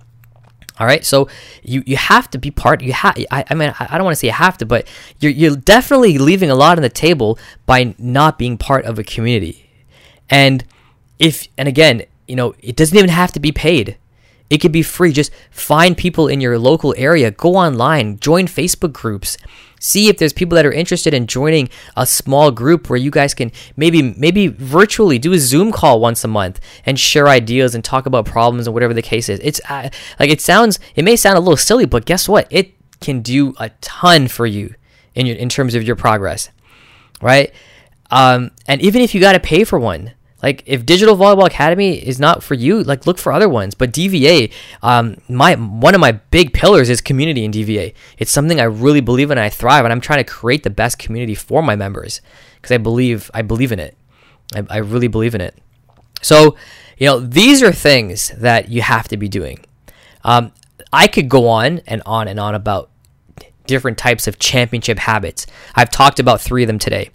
all 0.79 0.87
right, 0.87 1.05
so 1.05 1.29
you, 1.63 1.85
you 1.87 1.97
have 1.97 2.29
to 2.31 2.39
be 2.39 2.51
part. 2.51 2.83
You 2.83 2.93
have. 2.93 3.17
I, 3.31 3.45
I 3.49 3.55
mean, 3.55 3.73
I 3.79 3.97
don't 3.97 4.05
want 4.05 4.15
to 4.15 4.19
say 4.19 4.27
you 4.27 4.33
have 4.33 4.59
to, 4.59 4.67
but 4.67 4.89
you're 5.21 5.31
you're 5.31 5.57
definitely 5.57 6.19
leaving 6.19 6.51
a 6.51 6.57
lot 6.57 6.79
on 6.79 6.83
the 6.83 6.89
table 6.89 7.39
by 7.65 7.95
not 7.97 8.39
being 8.39 8.59
part 8.59 8.85
of 8.85 8.99
a 8.99 9.05
community. 9.05 9.71
And 10.29 10.65
if 11.21 11.47
and 11.57 11.69
again, 11.69 12.03
you 12.27 12.35
know, 12.35 12.55
it 12.59 12.75
doesn't 12.75 12.97
even 12.97 13.11
have 13.11 13.31
to 13.33 13.41
be 13.41 13.53
paid. 13.53 13.97
It 14.51 14.59
could 14.59 14.73
be 14.73 14.83
free. 14.83 15.13
Just 15.13 15.33
find 15.51 15.97
people 15.97 16.27
in 16.27 16.41
your 16.41 16.59
local 16.59 16.93
area. 16.99 17.31
Go 17.31 17.55
online. 17.55 18.19
Join 18.19 18.47
Facebook 18.47 18.93
groups. 18.93 19.39
See 19.85 20.09
if 20.09 20.19
there's 20.19 20.33
people 20.33 20.57
that 20.57 20.65
are 20.65 20.73
interested 20.73 21.13
in 21.13 21.27
joining 21.27 21.69
a 21.97 22.07
small 22.07 22.51
group 22.51 22.89
where 22.89 22.97
you 22.97 23.11
guys 23.11 23.35
can 23.35 23.53
maybe 23.77 24.15
maybe 24.17 24.49
virtually 24.49 25.19
do 25.19 25.33
a 25.33 25.39
zoom 25.39 25.73
call 25.73 26.01
once 26.01 26.25
a 26.25 26.29
month 26.29 26.61
and 26.87 26.99
share 26.99 27.29
ideas 27.29 27.75
and 27.75 27.85
talk 27.85 28.07
about 28.07 28.25
problems 28.25 28.67
and 28.67 28.75
whatever 28.75 28.95
the 28.95 29.03
case 29.03 29.29
is. 29.29 29.41
It's 29.43 29.61
uh, 29.69 29.91
like 30.19 30.31
it 30.31 30.41
sounds 30.41 30.79
it 30.95 31.05
may 31.05 31.17
sound 31.17 31.37
a 31.37 31.41
little 31.41 31.57
silly 31.57 31.87
but 31.87 32.05
guess 32.05 32.29
what? 32.29 32.47
It 32.51 32.75
can 33.01 33.21
do 33.21 33.55
a 33.59 33.69
ton 33.81 34.29
for 34.29 34.47
you 34.47 34.75
in 35.15 35.27
your, 35.27 35.37
in 35.37 35.49
terms 35.49 35.75
of 35.75 35.83
your 35.83 35.97
progress 35.97 36.51
right? 37.25 37.53
Um, 38.11 38.51
and 38.69 38.81
even 38.83 39.03
if 39.03 39.15
you 39.15 39.21
got 39.21 39.33
to 39.33 39.41
pay 39.41 39.65
for 39.65 39.79
one 39.79 40.13
like 40.45 40.63
if 40.67 40.85
Digital 40.85 41.17
Volleyball 41.17 41.47
Academy 41.47 41.95
is 41.95 42.21
not 42.21 42.43
for 42.43 42.53
you, 42.53 42.85
like 42.85 43.07
look 43.07 43.17
for 43.17 43.33
other 43.33 43.49
ones. 43.49 43.75
But 43.75 43.93
DVA, 43.93 44.53
um, 44.83 45.17
my 45.27 45.55
one 45.55 45.95
of 45.95 46.03
my 46.03 46.13
big 46.13 46.53
pillars 46.53 46.91
is 46.91 47.01
community 47.01 47.47
in 47.47 47.51
DVA. 47.51 47.95
It's 48.19 48.31
something 48.31 48.61
I 48.61 48.65
really 48.65 49.01
believe 49.01 49.31
in. 49.31 49.39
I 49.39 49.49
thrive, 49.49 49.87
and 49.87 49.93
I'm 49.93 50.03
trying 50.03 50.23
to 50.23 50.31
create 50.31 50.63
the 50.63 50.69
best 50.69 50.99
community 50.99 51.35
for 51.35 51.63
my 51.63 51.77
members 51.77 52.21
because 52.57 52.73
I 52.73 52.77
believe 52.77 53.31
I 53.33 53.41
believe 53.41 53.73
in 53.73 53.81
it. 53.81 53.97
I, 54.55 54.65
I 54.69 54.77
really 54.81 55.09
believe 55.09 55.35
in 55.35 55.41
it. 55.41 55.57
So, 56.21 56.57
you 56.99 57.07
know, 57.07 57.21
these 57.21 57.63
are 57.63 57.73
things 57.73 58.29
that 58.37 58.69
you 58.69 58.83
have 58.83 59.09
to 59.09 59.17
be 59.17 59.29
doing. 59.29 59.65
Um, 60.25 60.53
I 60.93 61.07
could 61.07 61.31
go 61.31 61.49
on 61.49 61.81
and 61.87 62.03
on 62.05 62.29
and 62.29 62.39
on 62.39 62.55
about 62.55 62.91
different 63.67 63.97
types 63.97 64.27
of 64.27 64.39
championship 64.39 64.99
habits. 64.99 65.47
I've 65.75 65.89
talked 65.91 66.21
about 66.21 66.43
three 66.43 66.65
of 66.65 66.67
them 66.67 66.79
today. 66.79 67.13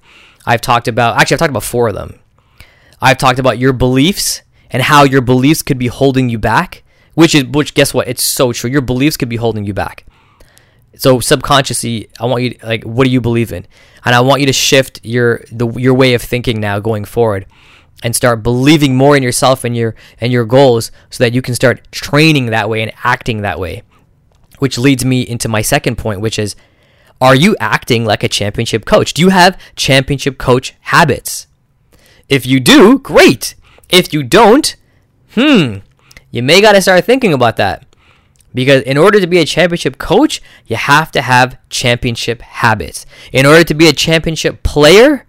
I've 0.48 0.62
talked 0.62 0.88
about 0.88 1.22
actually 1.22 1.36
I've 1.36 1.40
talked 1.42 1.52
about 1.52 1.64
four 1.64 1.90
of 1.90 1.94
them. 1.94 2.20
I've 3.02 3.18
talked 3.18 3.40
about 3.40 3.58
your 3.58 3.74
beliefs 3.74 4.42
and 4.72 4.84
how 4.84 5.04
your 5.04 5.22
beliefs 5.22 5.62
could 5.62 5.78
be 5.78 5.88
holding 5.88 6.30
you 6.30 6.38
back, 6.38 6.84
which 7.14 7.34
is 7.34 7.46
which 7.46 7.74
guess 7.74 7.94
what? 7.94 8.08
It's 8.08 8.24
so 8.24 8.52
true. 8.52 8.70
Your 8.70 8.82
beliefs 8.82 9.18
could 9.18 9.30
be 9.30 9.38
holding 9.38 9.66
you 9.66 9.74
back. 9.74 10.06
So 10.96 11.20
subconsciously, 11.20 12.10
I 12.20 12.26
want 12.26 12.44
you 12.44 12.50
to, 12.52 12.66
like 12.66 12.84
what 12.84 13.06
do 13.06 13.12
you 13.12 13.22
believe 13.22 13.52
in? 13.52 13.66
And 14.06 14.16
I 14.16 14.22
want 14.22 14.42
you 14.42 14.48
to 14.48 14.54
shift 14.54 15.00
your 15.04 15.44
the 15.52 15.72
your 15.74 15.94
way 15.94 16.14
of 16.14 16.22
thinking 16.22 16.60
now 16.60 16.80
going 16.80 17.06
forward 17.06 17.46
and 18.04 18.16
start 18.16 18.44
believing 18.44 18.96
more 18.96 19.16
in 19.16 19.24
yourself 19.24 19.64
and 19.64 19.76
your 19.76 19.96
and 20.20 20.32
your 20.32 20.46
goals 20.46 20.92
so 21.10 21.24
that 21.24 21.34
you 21.34 21.42
can 21.42 21.56
start 21.56 21.90
training 21.92 22.48
that 22.48 22.70
way 22.70 22.82
and 22.82 22.92
acting 23.04 23.42
that 23.42 23.60
way. 23.60 23.84
Which 24.60 24.78
leads 24.78 25.06
me 25.06 25.22
into 25.22 25.48
my 25.48 25.62
second 25.62 25.98
point, 25.98 26.22
which 26.22 26.38
is 26.38 26.56
are 27.22 27.36
you 27.36 27.56
acting 27.60 28.06
like 28.06 28.24
a 28.24 28.30
championship 28.30 28.86
coach? 28.86 29.14
Do 29.14 29.22
you 29.22 29.30
have 29.30 29.60
championship 29.76 30.38
coach 30.38 30.74
habits? 30.82 31.48
If 32.30 32.46
you 32.46 32.60
do, 32.60 33.00
great. 33.00 33.56
If 33.90 34.14
you 34.14 34.24
don't, 34.24 34.76
hmm, 35.34 35.78
you 36.32 36.44
may 36.44 36.62
got 36.62 36.74
to 36.74 36.82
start 36.82 37.04
thinking 37.06 37.34
about 37.34 37.58
that. 37.58 37.86
Because 38.54 38.82
in 38.84 38.98
order 38.98 39.20
to 39.20 39.28
be 39.28 39.40
a 39.40 39.46
championship 39.46 39.98
coach, 39.98 40.42
you 40.66 40.76
have 40.76 41.12
to 41.12 41.22
have 41.22 41.58
championship 41.70 42.42
habits. 42.42 43.06
In 43.32 43.46
order 43.46 43.64
to 43.64 43.74
be 43.74 43.88
a 43.88 43.94
championship 43.94 44.64
player, 44.64 45.28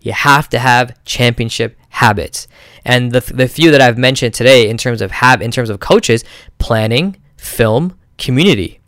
you 0.00 0.12
have 0.12 0.48
to 0.48 0.58
have 0.58 0.96
championship 1.04 1.76
habits. 1.90 2.48
And 2.84 3.12
the, 3.12 3.20
the 3.20 3.48
few 3.48 3.70
that 3.70 3.80
I've 3.80 3.98
mentioned 3.98 4.34
today 4.34 4.68
in 4.68 4.78
terms 4.78 5.02
of 5.02 5.10
have 5.10 5.42
in 5.42 5.50
terms 5.50 5.70
of 5.70 5.80
coaches, 5.80 6.24
planning, 6.58 7.16
film, 7.36 7.98
community. 8.18 8.80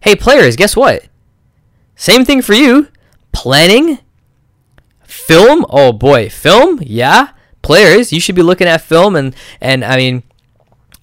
Hey 0.00 0.14
players, 0.14 0.56
guess 0.56 0.76
what? 0.76 1.06
Same 1.96 2.24
thing 2.24 2.42
for 2.42 2.54
you. 2.54 2.88
Planning, 3.32 3.98
film 5.26 5.64
oh 5.70 5.92
boy 5.92 6.28
film 6.28 6.78
yeah 6.82 7.30
players 7.62 8.12
you 8.12 8.20
should 8.20 8.34
be 8.34 8.42
looking 8.42 8.66
at 8.66 8.80
film 8.80 9.16
and 9.16 9.34
and 9.60 9.84
i 9.84 9.96
mean 9.96 10.22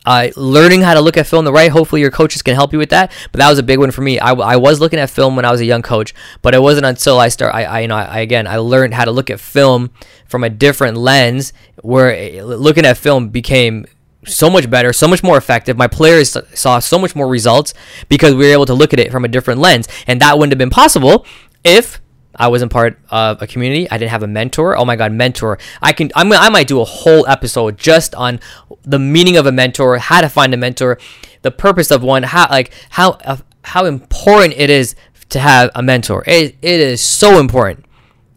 uh, 0.04 0.30
learning 0.36 0.82
how 0.82 0.96
to 0.96 1.00
look 1.00 1.16
at 1.16 1.28
film 1.28 1.46
the 1.46 1.52
right 1.52 1.72
hopefully 1.72 2.02
your 2.02 2.10
coaches 2.10 2.42
can 2.42 2.56
help 2.56 2.74
you 2.74 2.80
with 2.80 2.90
that 2.90 3.12
but 3.32 3.38
that 3.38 3.48
was 3.48 3.60
a 3.60 3.64
big 3.64 3.78
one 3.78 3.92
for 3.92 4.02
me 4.02 4.20
I, 4.20 4.32
I 4.32 4.56
was 4.56 4.80
looking 4.80 4.98
at 4.98 5.12
film 5.12 5.36
when 5.36 5.46
i 5.46 5.52
was 5.52 5.62
a 5.62 5.66
young 5.66 5.84
coach 5.84 6.16
but 6.42 6.56
it 6.56 6.62
wasn't 6.62 6.88
until 6.88 7.20
i 7.20 7.28
start 7.28 7.54
i, 7.54 7.66
I 7.66 7.80
you 7.82 7.88
know 7.88 7.98
I, 7.98 8.20
again 8.20 8.48
i 8.48 8.58
learned 8.58 8.96
how 8.96 9.06
to 9.06 9.12
look 9.12 9.30
at 9.30 9.40
film 9.40 9.92
from 10.26 10.44
a 10.44 10.50
different 10.50 10.98
lens 10.98 11.54
where 11.84 12.16
eh, 12.16 12.44
looking 12.44 12.84
at 12.84 12.98
film 12.98 13.30
became 13.30 13.86
so 14.26 14.50
much 14.50 14.70
better, 14.70 14.94
so 14.94 15.08
much 15.08 15.24
more 15.24 15.38
effective. 15.38 15.78
My 15.78 15.88
players 15.88 16.38
saw 16.54 16.80
so 16.80 17.00
much 17.00 17.16
more 17.16 17.28
results 17.28 17.74
because 18.08 18.34
we 18.34 18.46
were 18.46 18.54
able 18.54 18.66
to 18.68 18.74
look 18.74 18.94
at 18.94 19.00
it 19.00 19.12
from 19.12 19.26
a 19.26 19.28
different 19.28 19.60
lens. 19.60 19.88
And 20.08 20.22
that 20.22 20.38
wouldn't 20.38 20.52
have 20.52 20.60
been 20.60 20.70
possible 20.70 21.26
if 21.64 22.01
I 22.42 22.48
wasn't 22.48 22.72
part 22.72 22.98
of 23.12 23.40
a 23.40 23.46
community. 23.46 23.88
I 23.92 24.00
didn't 24.00 24.10
have 24.10 24.24
a 24.24 24.28
mentor. 24.28 24.76
Oh 24.76 24.84
my 24.84 24.96
god, 24.96 25.12
mentor! 25.12 25.60
I 25.80 25.94
can. 25.94 26.12
I'm. 26.16 26.34
I 26.34 26.50
might 26.50 26.68
do 26.68 26.82
a 26.82 26.84
whole 26.86 27.28
episode 27.28 27.78
just 27.78 28.16
on 28.16 28.40
the 28.82 28.98
meaning 28.98 29.38
of 29.38 29.46
a 29.46 29.52
mentor, 29.52 30.00
how 30.00 30.22
to 30.22 30.28
find 30.28 30.52
a 30.52 30.58
mentor, 30.58 30.98
the 31.44 31.52
purpose 31.52 31.92
of 31.92 32.02
one, 32.02 32.24
how 32.24 32.48
like 32.50 32.74
how 32.90 33.12
uh, 33.26 33.38
how 33.64 33.86
important 33.86 34.56
it 34.58 34.72
is 34.72 34.96
to 35.30 35.40
have 35.40 35.70
a 35.76 35.84
mentor. 35.84 36.24
It, 36.26 36.56
it 36.64 36.80
is 36.80 37.00
so 37.00 37.40
important, 37.40 37.86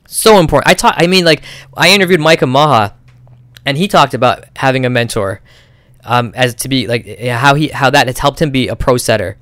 so 0.06 0.38
important. 0.38 0.68
I 0.68 0.74
talk. 0.74 0.96
I 0.98 1.06
mean, 1.06 1.24
like 1.24 1.42
I 1.74 1.94
interviewed 1.94 2.20
Micah 2.20 2.44
Ma'a, 2.44 2.92
and 3.64 3.78
he 3.78 3.88
talked 3.88 4.12
about 4.12 4.44
having 4.56 4.84
a 4.84 4.90
mentor, 4.90 5.40
um, 6.04 6.30
as 6.36 6.54
to 6.56 6.68
be 6.68 6.86
like 6.86 7.20
how 7.20 7.54
he 7.54 7.68
how 7.68 7.88
that 7.88 8.08
has 8.08 8.18
helped 8.18 8.42
him 8.42 8.50
be 8.50 8.68
a 8.68 8.76
pro 8.76 8.98
setter. 8.98 9.38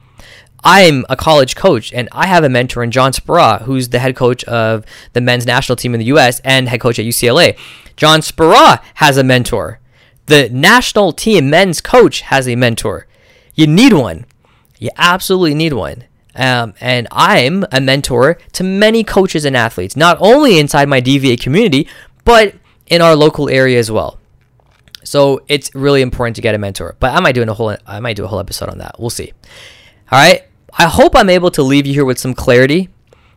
I'm 0.65 1.05
a 1.09 1.17
college 1.17 1.57
coach 1.57 1.93
and 1.93 2.09
I 2.13 2.27
have 2.27 2.45
a 2.45 2.49
mentor 2.49 2.83
in 2.83 2.91
John 2.91 3.13
Speraw, 3.13 3.63
who's 3.63 3.89
the 3.89 3.99
head 3.99 4.17
coach 4.17 4.45
of 4.45 4.85
the 5.13 5.21
men's 5.21 5.47
national 5.47 5.77
team 5.77 5.95
in 5.95 5.99
the 5.99 6.07
US 6.07 6.41
and 6.41 6.69
head 6.69 6.81
coach 6.81 6.99
at 6.99 7.05
UCLA. 7.05 7.59
John 7.97 8.21
Speraw 8.21 8.83
has 8.95 9.17
a 9.17 9.25
mentor. 9.25 9.81
The 10.27 10.49
national 10.51 11.13
team 11.13 11.51
men's 11.51 11.81
coach 11.81 12.21
has 12.23 12.49
a 12.49 12.57
mentor. 12.57 13.07
You 13.55 13.67
need 13.67 13.93
one. 13.93 14.25
You 14.79 14.91
absolutely 14.97 15.55
need 15.55 15.73
one. 15.73 16.05
Um, 16.35 16.75
and 16.81 17.07
I'm 17.13 17.67
a 17.71 17.81
mentor 17.81 18.39
to 18.53 18.65
many 18.65 19.05
coaches 19.05 19.45
and 19.45 19.57
athletes, 19.57 19.97
not 19.97 20.17
only 20.21 20.59
inside 20.59 20.89
my 20.89 21.01
DVA 21.01 21.39
community, 21.39 21.89
but 22.25 22.55
in 22.87 23.03
our 23.03 23.15
local 23.15 23.49
area 23.49 23.79
as 23.79 23.91
well. 23.91 24.19
So 25.05 25.43
it's 25.49 25.75
really 25.75 26.01
important 26.01 26.37
to 26.37 26.43
get 26.43 26.55
a 26.55 26.59
mentor. 26.59 26.97
But 27.01 27.15
I 27.15 27.21
might 27.21 27.33
do 27.33 27.43
a 27.43 27.53
whole 27.53 27.77
I 27.87 28.01
might 28.01 28.17
do 28.17 28.25
a 28.25 28.29
whole 28.29 28.39
episode 28.41 28.69
on 28.71 28.79
that. 28.79 28.99
We'll 28.99 29.11
see. 29.11 29.33
All 30.11 30.19
right. 30.19 30.45
I 30.79 30.87
hope 30.87 31.15
I'm 31.15 31.31
able 31.31 31.51
to 31.53 31.63
leave 31.63 31.87
you 31.87 31.93
here 31.93 32.05
with 32.05 32.19
some 32.19 32.35
clarity. 32.35 32.89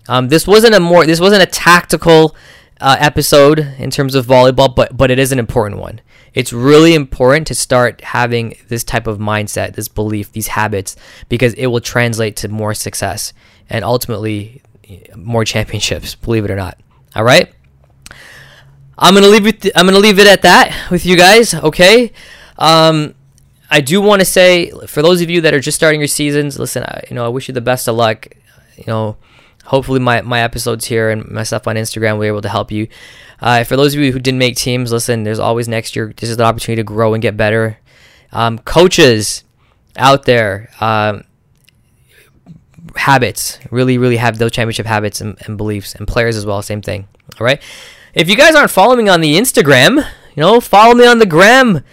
Um, 0.08 0.30
this 0.30 0.48
wasn't 0.48 0.76
a 0.76 0.80
more 0.80 1.06
this 1.06 1.19
wasn't 1.19 1.43
a 1.43 1.48
tactical 1.48 2.36
uh, 2.80 2.98
episode 3.00 3.60
in 3.60 3.89
terms 3.89 4.15
of 4.15 4.26
volleyball, 4.26 4.74
but 4.74 4.95
but 4.95 5.12
it 5.12 5.19
is 5.19 5.32
an 5.32 5.39
important 5.39 5.82
one. 5.82 6.02
It's 6.34 6.52
really 6.52 6.93
important 6.93 7.48
to 7.48 7.56
start 7.56 8.02
having 8.02 8.56
this 8.67 8.84
type 8.84 9.08
of 9.08 9.19
mindset, 9.19 9.74
this 9.76 9.88
belief, 9.88 10.34
these 10.34 10.48
habits, 10.48 10.95
because 11.30 11.54
it 11.54 11.67
will 11.67 11.80
translate 11.80 12.36
to 12.38 12.50
more 12.50 12.74
success 12.74 13.34
and 13.69 13.86
ultimately 13.86 14.62
more 15.15 15.45
championships. 15.45 16.15
Believe 16.15 16.45
it 16.45 16.52
or 16.52 16.56
not. 16.56 16.78
All 17.15 17.24
right. 17.24 17.52
I'm 18.98 19.13
gonna 19.13 19.28
leave 19.28 19.48
it. 19.48 19.65
I'm 19.76 19.86
gonna 19.86 20.00
leave 20.00 20.19
it 20.19 20.28
at 20.28 20.41
that 20.43 20.89
with 20.91 21.06
you 21.06 21.17
guys. 21.17 21.54
Okay. 21.54 22.12
Um, 22.58 23.15
I 23.69 23.82
do 23.82 24.01
want 24.01 24.21
to 24.21 24.25
say 24.25 24.71
for 24.88 25.01
those 25.01 25.21
of 25.21 25.30
you 25.30 25.41
that 25.41 25.54
are 25.54 25.60
just 25.60 25.75
starting 25.75 25.99
your 25.99 26.08
seasons, 26.08 26.60
listen, 26.60 26.84
I, 26.84 27.04
you 27.10 27.15
know, 27.15 27.25
I 27.25 27.30
wish 27.30 27.47
you 27.47 27.54
the 27.54 27.62
best 27.62 27.88
of 27.88 27.95
luck. 27.95 28.28
You 28.78 28.86
know, 28.88 29.17
hopefully 29.65 29.99
my, 29.99 30.21
my 30.21 30.41
episodes 30.41 30.86
here 30.86 31.10
and 31.10 31.28
my 31.30 31.43
stuff 31.43 31.67
on 31.67 31.75
Instagram 31.75 32.13
will 32.13 32.21
be 32.21 32.28
able 32.28 32.41
to 32.41 32.49
help 32.49 32.71
you. 32.71 32.88
Uh, 33.41 33.63
for 33.63 33.75
those 33.75 33.93
of 33.93 33.99
you 33.99 34.12
who 34.12 34.19
didn't 34.19 34.39
make 34.39 34.56
teams, 34.56 34.91
listen, 34.91 35.23
there's 35.23 35.39
always 35.39 35.67
next 35.67 35.95
year. 35.95 36.13
This 36.15 36.30
is 36.30 36.38
the 36.38 36.43
opportunity 36.43 36.80
to 36.82 36.84
grow 36.86 37.13
and 37.13 37.21
get 37.21 37.36
better. 37.36 37.80
Um, 38.32 38.60
coaches 38.60 39.43
out 39.97 40.25
there, 40.25 40.69
um, 40.80 41.23
habits, 42.95 43.60
really, 43.71 43.97
really 43.97 44.17
have 44.17 44.38
those 44.38 44.51
championship 44.51 44.86
habits 44.86 45.21
and, 45.21 45.38
and 45.45 45.58
beliefs, 45.58 45.95
and 45.95 46.08
players 46.08 46.36
as 46.38 46.45
well, 46.45 46.62
same 46.62 46.82
thing. 46.82 47.08
All 47.39 47.45
right. 47.45 47.62
If 48.13 48.30
you 48.30 48.38
guys 48.38 48.56
aren't 48.56 48.71
following 48.71 49.06
me 49.06 49.10
on 49.10 49.21
the 49.21 49.36
Instagram, 49.36 49.97
you 49.97 50.41
know, 50.41 50.62
follow 50.62 50.95
me 50.95 51.06
on 51.06 51.19
the 51.19 51.25
gram 51.25 51.84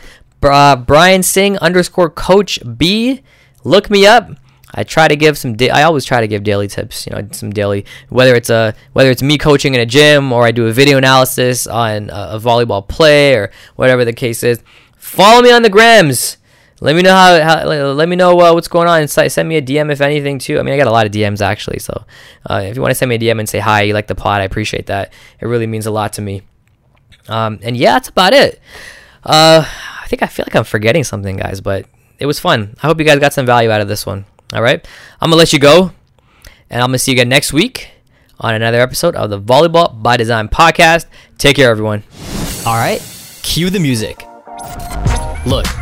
uh, 0.51 0.77
Brian 0.77 1.23
Singh 1.23 1.59
underscore 1.59 2.11
Coach 2.11 2.59
B. 2.77 3.23
Look 3.65 3.91
me 3.91 4.07
up. 4.07 4.31
I 4.75 4.85
try 4.85 5.07
to 5.07 5.17
give 5.17 5.37
some. 5.37 5.57
I 5.61 5.83
always 5.83 6.05
try 6.05 6.21
to 6.21 6.27
give 6.27 6.45
daily 6.45 6.67
tips. 6.67 7.07
You 7.07 7.13
know, 7.13 7.29
some 7.33 7.51
daily 7.51 7.85
whether 8.09 8.35
it's 8.35 8.51
a 8.51 8.75
whether 8.95 9.11
it's 9.11 9.23
me 9.23 9.37
coaching 9.37 9.75
in 9.75 9.81
a 9.81 9.87
gym 9.87 10.33
or 10.33 10.45
I 10.45 10.51
do 10.51 10.67
a 10.67 10.73
video 10.73 10.99
analysis 10.99 11.67
on 11.67 12.11
a, 12.11 12.31
a 12.33 12.41
volleyball 12.41 12.87
play 12.87 13.35
or 13.35 13.51
whatever 13.77 14.05
the 14.05 14.13
case 14.13 14.43
is. 14.43 14.63
Follow 14.97 15.43
me 15.43 15.53
on 15.53 15.63
the 15.63 15.69
grams. 15.69 16.39
Let 16.81 16.97
me 16.97 17.03
know 17.03 17.15
how. 17.15 17.41
how 17.43 17.65
let 17.65 18.09
me 18.09 18.17
know 18.17 18.41
uh, 18.41 18.55
what's 18.55 18.69
going 18.69 18.89
on. 18.89 19.07
Send 19.09 19.49
me 19.49 19.57
a 19.57 19.63
DM 19.63 19.93
if 19.93 20.01
anything 20.01 20.39
too. 20.39 20.59
I 20.59 20.63
mean, 20.63 20.75
I 20.75 20.79
got 20.79 20.87
a 20.87 20.93
lot 20.93 21.07
of 21.07 21.13
DMs 21.13 21.41
actually. 21.41 21.79
So 21.79 22.05
uh, 22.49 22.63
if 22.65 22.75
you 22.75 22.83
want 22.83 22.93
to 22.93 22.97
send 22.97 23.11
me 23.11 23.17
a 23.17 23.19
DM 23.19 23.39
and 23.39 23.49
say 23.49 23.59
hi, 23.59 23.83
you 23.83 23.95
like 23.95 24.07
the 24.07 24.15
pod, 24.15 24.41
I 24.41 24.45
appreciate 24.45 24.87
that. 24.87 25.13
It 25.39 25.47
really 25.47 25.67
means 25.67 25.87
a 25.87 25.91
lot 25.91 26.15
to 26.15 26.23
me. 26.23 26.43
Um, 27.29 27.61
and 27.63 27.77
yeah, 27.77 27.93
that's 27.93 28.09
about 28.09 28.33
it. 28.33 28.59
Uh, 29.23 29.65
think 30.13 30.23
I 30.23 30.27
feel 30.27 30.45
like 30.47 30.55
I'm 30.55 30.65
forgetting 30.65 31.05
something, 31.05 31.39
guys, 31.39 31.63
but 31.63 31.87
it 32.19 32.27
was 32.27 32.39
fun. 32.39 32.77
I 32.83 32.87
hope 32.87 32.99
you 32.99 33.07
guys 33.07 33.19
got 33.19 33.33
some 33.33 33.47
value 33.47 33.71
out 33.71 33.81
of 33.81 33.89
this 33.89 34.05
one. 34.05 34.27
All 34.53 34.61
right. 34.61 34.87
I'm 35.23 35.31
going 35.31 35.37
to 35.37 35.39
let 35.39 35.55
you 35.55 35.59
go, 35.59 35.93
and 36.69 36.83
I'm 36.83 36.89
going 36.89 36.93
to 36.93 36.99
see 36.99 37.13
you 37.13 37.15
again 37.15 37.31
next 37.31 37.55
week 37.55 37.89
on 38.39 38.53
another 38.55 38.79
episode 38.79 39.17
of 39.17 39.31
the 39.31 39.41
Volleyball 39.41 40.03
by 40.03 40.19
Design 40.19 40.49
podcast. 40.49 41.07
Take 41.39 41.57
care, 41.57 41.71
everyone. 41.71 42.03
All 42.67 42.77
right. 42.77 43.01
Cue 43.43 43.71
the 43.71 43.81
music. 43.81 44.23
Look. 45.47 45.82